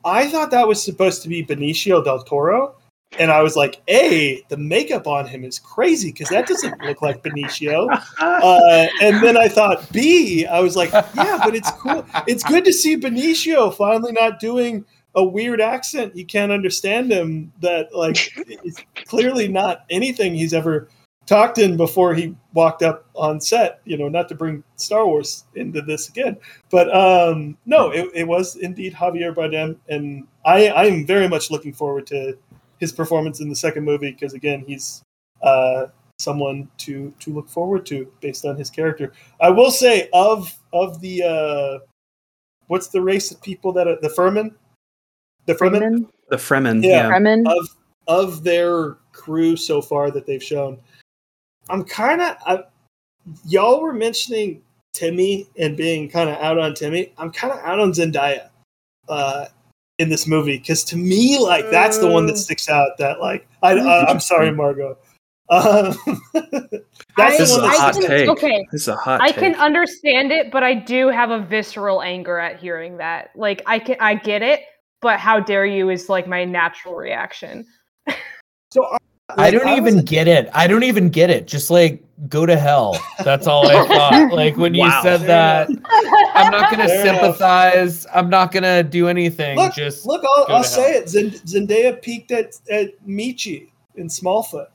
[0.04, 2.75] I thought that was supposed to be Benicio del Toro.
[3.18, 7.02] And I was like, A, the makeup on him is crazy because that doesn't look
[7.02, 7.88] like Benicio.
[8.18, 12.04] Uh, and then I thought, B, I was like, yeah, but it's cool.
[12.26, 16.16] It's good to see Benicio finally not doing a weird accent.
[16.16, 17.52] You can't understand him.
[17.60, 20.88] That, like, it's clearly not anything he's ever
[21.26, 23.80] talked in before he walked up on set.
[23.84, 26.36] You know, not to bring Star Wars into this again.
[26.70, 29.76] But um, no, it, it was indeed Javier Bardem.
[29.88, 32.38] And I, I am very much looking forward to
[32.78, 35.02] his performance in the second movie because, again, he's.
[35.42, 35.86] Uh,
[36.18, 39.12] someone to to look forward to based on his character.
[39.40, 41.86] I will say of of the uh
[42.68, 44.54] what's the race of people that are the Fremen?
[45.46, 46.08] The Fremen Fremen?
[46.30, 47.08] the Fremen, Yeah.
[47.08, 47.10] yeah.
[47.10, 47.46] Fremen?
[47.46, 47.68] of
[48.08, 50.78] of their crew so far that they've shown.
[51.68, 52.64] I'm kind of
[53.44, 54.62] y'all were mentioning
[54.94, 57.12] Timmy and being kind of out on Timmy.
[57.18, 58.48] I'm kind of out on Zendaya
[59.08, 59.46] uh
[59.98, 63.48] in this movie because to me like that's the one that sticks out that like
[63.62, 64.98] I uh, I'm sorry Margot.
[65.48, 65.96] Um,
[67.16, 68.28] that's This is a one that hot sticks- take.
[68.28, 68.66] Okay.
[68.72, 69.36] This is a hot I take.
[69.36, 73.30] can understand it, but I do have a visceral anger at hearing that.
[73.36, 74.60] Like I can I get it,
[75.00, 77.64] but how dare you is like my natural reaction.
[78.72, 78.84] So
[79.30, 80.48] I, I don't was even like- get it.
[80.54, 81.46] I don't even get it.
[81.46, 82.96] Just like go to hell.
[83.24, 84.32] That's all I thought.
[84.32, 85.68] Like when you said that,
[86.34, 87.20] I'm not gonna Fair enough.
[87.20, 88.06] sympathize.
[88.14, 89.56] I'm not gonna do anything.
[89.58, 91.08] Look, Just look, I'll, I'll to say it.
[91.08, 94.68] Zend- Zendaya peaked at at Meechee in Smallfoot.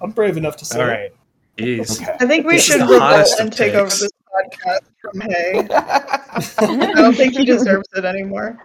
[0.00, 0.80] I'm brave enough to say.
[0.82, 1.16] all it.
[1.56, 2.02] Jeez.
[2.02, 2.16] Okay.
[2.20, 5.66] I think we This should the revolt and of take over this podcast from Hay.
[5.70, 8.58] I don't think he deserves it anymore.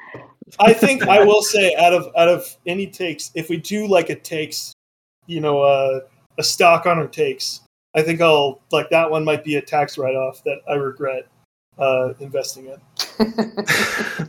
[0.60, 4.10] I think I will say out of out of any takes, if we do like
[4.10, 4.74] a takes,
[5.32, 6.02] you know, uh,
[6.38, 7.62] a stock on her takes,
[7.96, 11.28] I think I'll like that one might be a tax write off that I regret
[11.78, 12.80] uh, investing in.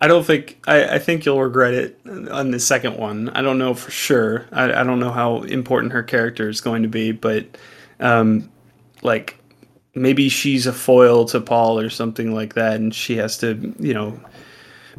[0.00, 1.98] I don't think I, I think you'll regret it
[2.30, 3.30] on the second one.
[3.30, 4.46] I don't know for sure.
[4.52, 7.56] I, I don't know how important her character is going to be, but
[8.00, 8.50] um,
[9.02, 9.38] like
[9.94, 13.94] maybe she's a foil to Paul or something like that, and she has to you
[13.94, 14.20] know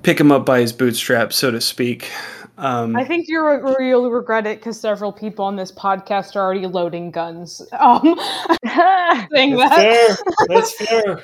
[0.02, 2.12] pick him up by his bootstraps, so to speak.
[2.58, 6.68] Um, I think you're, you'll regret it because several people on this podcast are already
[6.68, 7.62] loading guns.
[7.80, 8.18] Um,
[9.34, 9.78] saying That's that.
[9.78, 10.18] fair.
[10.48, 11.24] That's fair.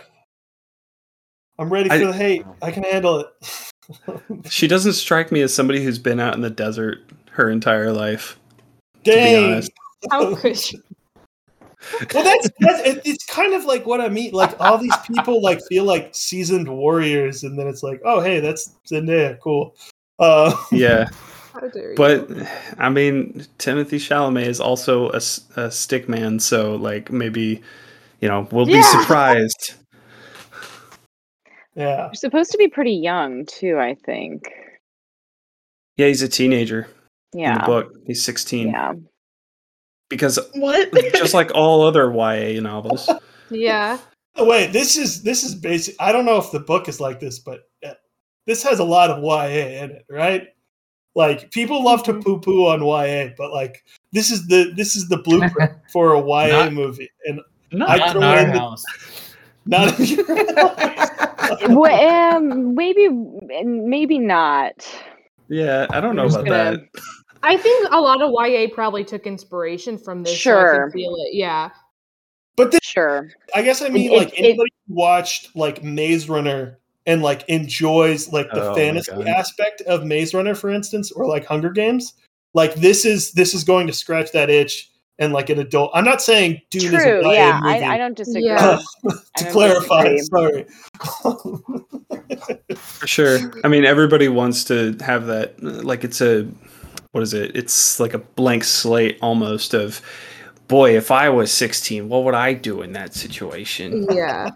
[1.58, 2.46] I'm ready for I- the hate.
[2.62, 3.28] I can handle it.
[4.52, 7.00] she doesn't strike me as somebody who's been out in the desert
[7.32, 8.38] her entire life.
[9.04, 9.54] be Dang.
[9.54, 9.72] honest.
[10.10, 10.82] How could you?
[12.14, 15.60] well that's, that's it's kind of like what i mean like all these people like
[15.68, 19.76] feel like seasoned warriors and then it's like oh hey that's zendaya cool
[20.20, 21.10] uh Yeah.
[21.54, 21.96] How dare you?
[21.98, 22.30] But
[22.78, 25.22] I mean, Timothy Chalamet is also a,
[25.58, 27.62] a stick man, so like maybe
[28.22, 29.76] you know we'll be surprised.
[31.74, 31.96] Yeah.
[32.08, 34.44] They're supposed to be pretty young too, I think.
[35.96, 36.88] Yeah, he's a teenager
[37.34, 37.66] Yeah, in the Yeah.
[37.66, 37.94] book.
[38.06, 38.68] He's 16.
[38.68, 38.94] Yeah.
[40.10, 40.92] Because What?
[41.14, 43.10] just like all other YA novels.
[43.50, 44.00] Yeah.
[44.36, 45.96] Oh, wait, this is this is basic.
[46.00, 47.94] I don't know if the book is like this, but uh,
[48.46, 50.48] this has a lot of YA in it, right?
[51.16, 55.08] Like people love to poo poo on YA, but like this is the this is
[55.10, 58.60] the blueprint for a YA Not- movie, and No, I Not throw in our the-
[58.60, 58.84] house.
[59.66, 60.00] not
[61.70, 64.74] well, um, maybe, maybe not.
[65.50, 67.02] yeah, I don't know I'm about gonna- that.
[67.44, 70.42] I think a lot of YA probably took inspiration from this.
[70.42, 70.92] so I can Sure.
[70.92, 71.34] feel it.
[71.34, 71.70] Yeah.
[72.56, 73.30] but this, Sure.
[73.56, 77.44] I guess I mean it- like it- anybody who watched like Maze Runner and like
[77.50, 82.14] enjoys like the Oh fantasy aspect of Maze Runner, for instance, or like Hunger Games.
[82.54, 84.90] Like this is this is going to scratch that itch,
[85.20, 85.92] and like an adult.
[85.94, 87.22] I'm not saying Dune is a True.
[87.24, 87.60] YA Yeah.
[87.64, 87.84] movie.
[87.86, 88.46] I, I don't disagree.
[88.46, 88.80] Yeah.
[89.38, 90.66] To don't clarify, disagree.
[91.00, 92.76] sorry.
[92.76, 93.40] For sure.
[93.64, 95.62] I mean, everybody wants to have that.
[95.62, 96.48] Like, it's a
[97.12, 97.56] what is it?
[97.56, 100.02] It's like a blank slate almost of,
[100.68, 104.08] boy, if I was 16, what would I do in that situation?
[104.12, 104.52] Yeah.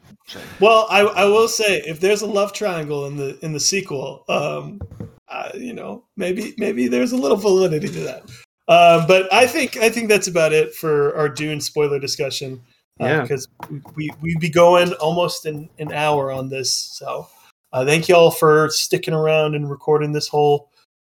[0.59, 4.23] Well, I, I will say if there's a love triangle in the in the sequel,
[4.27, 4.79] um,
[5.27, 8.23] uh, you know, maybe maybe there's a little validity to that.
[8.67, 12.61] Um, but I think I think that's about it for our Dune spoiler discussion.
[12.99, 13.21] Uh, Yeah.
[13.21, 13.47] because
[13.95, 16.73] we we'd be going almost an, an hour on this.
[16.73, 17.27] So
[17.73, 20.71] uh, thank you all for sticking around and recording this whole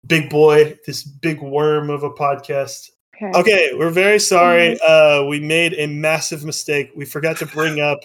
[0.06, 2.90] big boy, this big worm of a podcast.
[3.22, 3.38] Okay.
[3.38, 4.78] Okay, we're very sorry.
[4.80, 6.90] Uh, we made a massive mistake.
[6.94, 8.00] We forgot to bring up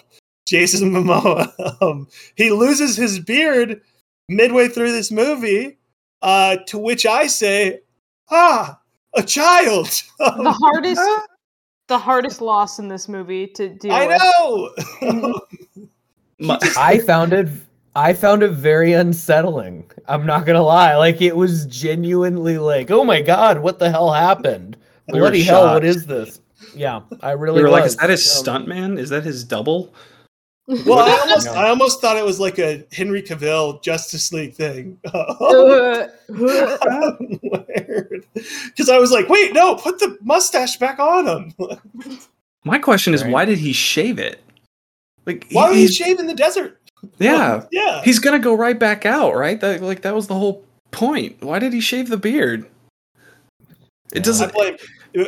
[0.46, 1.52] Jason Momoa.
[1.80, 3.80] Um, he loses his beard
[4.28, 5.78] midway through this movie,
[6.22, 7.80] uh, to which I say,
[8.30, 8.78] "Ah,
[9.14, 9.88] a child."
[10.18, 11.02] The hardest
[11.88, 14.22] the hardest loss in this movie to deal I with.
[15.02, 15.40] know.
[16.38, 17.48] My- I found it.
[17.96, 19.88] I found it very unsettling.
[20.08, 20.96] I'm not gonna lie.
[20.96, 24.76] Like it was genuinely like, oh my god, what the hell happened?
[25.08, 25.84] We were Bloody hell, what shocked.
[25.84, 26.40] is this?
[26.74, 28.98] Yeah, I really we were like, is that his Um, stuntman?
[28.98, 29.94] Is that his double?
[30.66, 34.98] Well, I almost, I almost thought it was like a Henry Cavill Justice League thing.
[36.28, 38.24] Weird.
[38.32, 41.52] Because I was like, wait, no, put the mustache back on him.
[42.64, 43.32] My question is, Right.
[43.32, 44.40] why did he shave it?
[45.26, 46.80] Like, Why would he he's- shave in the desert?
[47.18, 48.00] Yeah, yeah.
[48.02, 49.60] he's gonna go right back out, right?
[49.60, 51.36] That like that was the whole point.
[51.42, 52.64] Why did he shave the beard?
[54.14, 54.22] It Yeah.
[54.22, 54.54] Doesn't.
[54.54, 54.76] blame.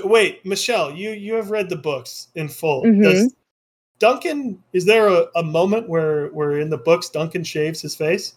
[0.05, 2.83] Wait, Michelle, you you have read the books in full.
[2.85, 3.03] Mhm.
[3.03, 3.35] Does
[3.99, 4.63] Duncan?
[4.73, 8.35] Is there a, a moment where where in the books Duncan shaves his face?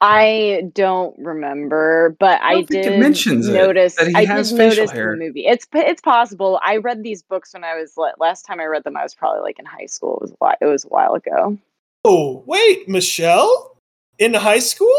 [0.00, 3.94] I don't remember, but I I, don't think it did mentions it, notice.
[3.96, 5.12] that he I has did facial notice hair.
[5.12, 5.46] the movie.
[5.46, 6.60] It's it's possible.
[6.64, 8.96] I read these books when I was last time I read them.
[8.96, 10.16] I was probably like in high school.
[10.16, 11.56] It was a while, it was a while ago.
[12.04, 13.76] Oh, wait, Michelle,
[14.18, 14.96] in high school?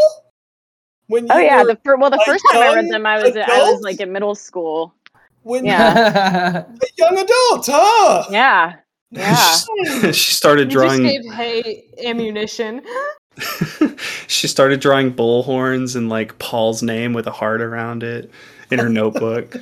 [1.08, 3.72] When Oh yeah, the fir- well the first time I read them, I was I
[3.72, 4.94] was like in middle school.
[5.42, 6.64] when Yeah.
[6.82, 8.26] a young adult, huh?
[8.32, 8.76] Yeah,
[9.14, 9.56] yeah.
[10.12, 11.04] she started he just drawing.
[11.04, 12.82] gave Hay ammunition.
[14.28, 18.30] she started drawing bullhorns and like Paul's name with a heart around it
[18.72, 19.56] in her notebook.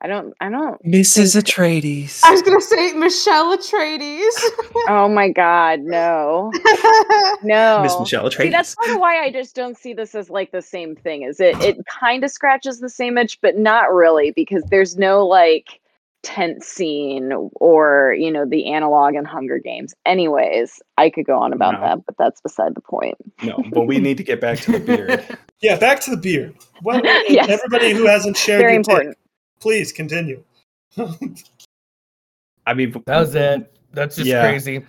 [0.00, 0.32] I don't.
[0.40, 0.82] I don't.
[0.84, 1.34] Mrs.
[1.36, 2.20] Atreides.
[2.22, 4.34] I was gonna say Michelle Atreides.
[4.90, 6.50] Oh my God, no,
[7.42, 7.82] no.
[7.82, 10.62] Miss Michelle See, that's part of why I just don't see this as like the
[10.62, 11.22] same thing.
[11.22, 11.60] Is it?
[11.60, 15.80] It kind of scratches the same itch, but not really, because there's no like
[16.22, 19.94] tent scene or you know the analog in Hunger Games.
[20.04, 21.80] Anyways, I could go on about No.
[21.80, 23.16] that, but that's beside the point.
[23.42, 25.38] No, but we need to get back to the beard.
[25.60, 26.54] Yeah, back to the beard.
[26.84, 27.48] Well, Yes.
[27.50, 29.08] everybody who hasn't shared Very your take,
[29.58, 30.44] please continue.
[32.64, 33.76] I mean, that was it.
[33.92, 34.42] That's just Yeah.
[34.48, 34.84] crazy.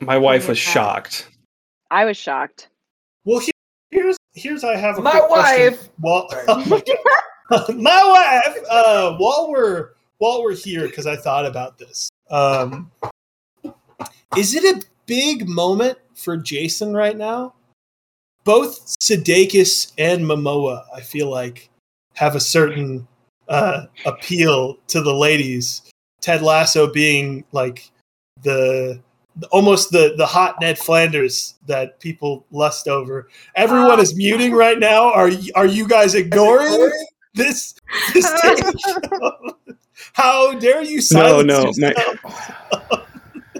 [0.00, 1.28] my wife was shocked.
[1.90, 2.68] I was shocked.
[3.26, 3.52] Well, he-
[3.90, 5.72] here's here's I have a My quick question.
[5.72, 5.88] wife.
[6.00, 6.82] Well,
[7.74, 8.64] my wife.
[8.70, 12.08] Uh, while we're while we're here, because I thought about this.
[12.30, 12.90] Um,
[14.36, 17.54] is it a big moment for Jason right now?
[18.44, 21.68] Both Sudeikis and Momoa, I feel like,
[22.14, 23.06] have a certain
[23.48, 25.82] uh, appeal to the ladies.
[26.20, 27.90] Ted Lasso being like
[28.42, 29.00] the
[29.50, 33.28] almost the the hot Ned Flanders that people lust over.
[33.56, 35.12] Everyone is muting right now.
[35.12, 36.90] Are are you guys ignoring
[37.34, 37.74] this
[38.12, 38.64] this take?
[40.14, 42.18] How dare you silence no, yourself?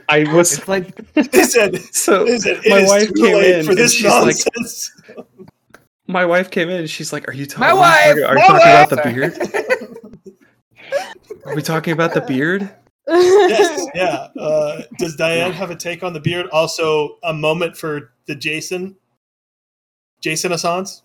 [0.08, 2.24] I was It's like Listen, so.
[2.24, 4.36] listen, My wife too came late in for and this she's like-
[6.06, 7.60] My wife came in and she's like, "Are you talking?
[7.60, 8.16] My wife!
[8.16, 9.38] Are, are you My talking about the beard?
[11.46, 12.68] Are we talking about the beard?"
[13.08, 14.28] yes, yeah.
[14.38, 16.46] Uh, does Diane have a take on the beard?
[16.52, 18.96] Also, a moment for the Jason,
[20.20, 21.02] Jason Assange.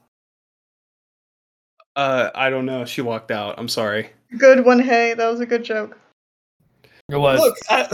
[1.97, 2.85] Uh, I don't know.
[2.85, 3.55] She walked out.
[3.57, 4.09] I'm sorry.
[4.37, 5.13] Good one, hey.
[5.15, 5.97] That was a good joke.
[7.09, 7.39] It was.
[7.39, 7.87] Look, I,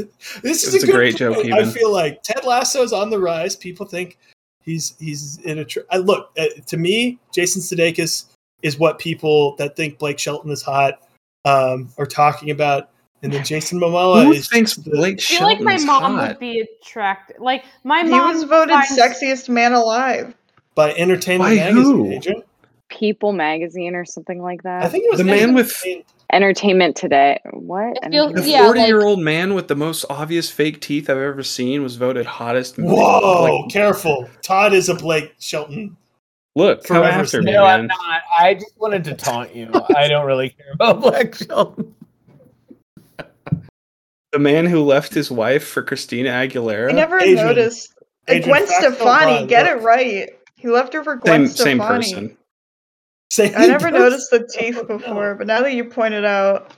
[0.42, 1.52] this is a, a great joke, point.
[1.52, 3.54] I feel like Ted Lasso is on the rise.
[3.54, 4.18] People think
[4.62, 5.64] he's he's in a.
[5.64, 8.24] Tr- I, look uh, to me, Jason Sudeikis
[8.62, 11.02] is what people that think Blake Shelton is hot
[11.44, 12.88] um, are talking about,
[13.22, 16.28] and then Jason Momoa Who is thinks the- Blake I feel like my mom hot?
[16.30, 17.38] would be attracted.
[17.40, 20.34] Like my He mom was voted finds- sexiest man alive.
[20.74, 21.82] by Entertainment By Magazine.
[21.84, 22.10] who?
[22.10, 22.42] Adrian.
[22.94, 24.84] People magazine or something like that.
[24.84, 27.38] I think it was The man with- Entertainment- Entertainment Today.
[27.52, 27.96] What?
[28.10, 31.18] Feels- The Yeah, 40 like- year old man with the most obvious fake teeth I've
[31.18, 32.76] ever seen was voted hottest.
[32.78, 34.28] Whoa, Like, careful!
[34.42, 35.96] Todd is a Blake Shelton.
[36.56, 37.86] look, come Forever after me, No, I'm man.
[37.88, 38.22] not.
[38.38, 39.70] I just wanted to taunt you.
[39.96, 41.94] I don't really care about Blake Shelton.
[44.32, 46.88] The man who left his wife for Christina Aguilera.
[46.90, 47.46] I never Adrian.
[47.46, 47.94] noticed.
[48.26, 50.30] Like Adrian, Gwen Stefani, get it right.
[50.56, 52.36] He left her for Gwen same same person.
[53.34, 53.98] Same I never person.
[54.00, 56.72] noticed the teeth before, but now that you pointed out,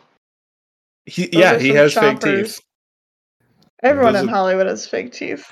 [1.04, 2.61] He, yeah, he some has fake teeth.
[3.82, 5.44] everyone Those in are- Hollywood has fake teeth.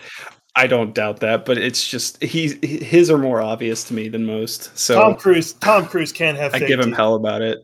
[0.57, 4.24] I don't doubt that, but it's just he his are more obvious to me than
[4.24, 4.76] most.
[4.78, 5.52] So Tom Cruise.
[5.55, 6.55] Tom Cruise can't have.
[6.55, 6.96] I fake give him teeth.
[6.96, 7.59] hell about it.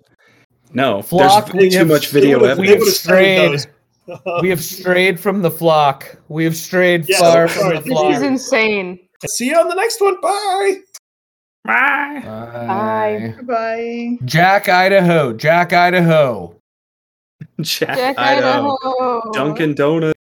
[0.72, 2.98] No, Flock, there's too much video would've- we would've evidence.
[2.98, 3.66] strayed.
[4.42, 6.16] We have strayed from the flock.
[6.28, 8.98] We have strayed Yeah, far sorry, from the this This is insane.
[9.28, 10.20] See you on the next one.
[10.20, 10.78] Bye.
[11.70, 12.66] Bye.
[12.66, 13.34] Bye.
[13.36, 14.18] Goodbye.
[14.24, 15.32] Jack, Idaho.
[15.32, 16.54] Jack, Idaho.
[17.60, 18.76] Jack, Jack Idaho.
[18.82, 19.32] Idaho.
[19.32, 20.19] Dunkin' Donuts.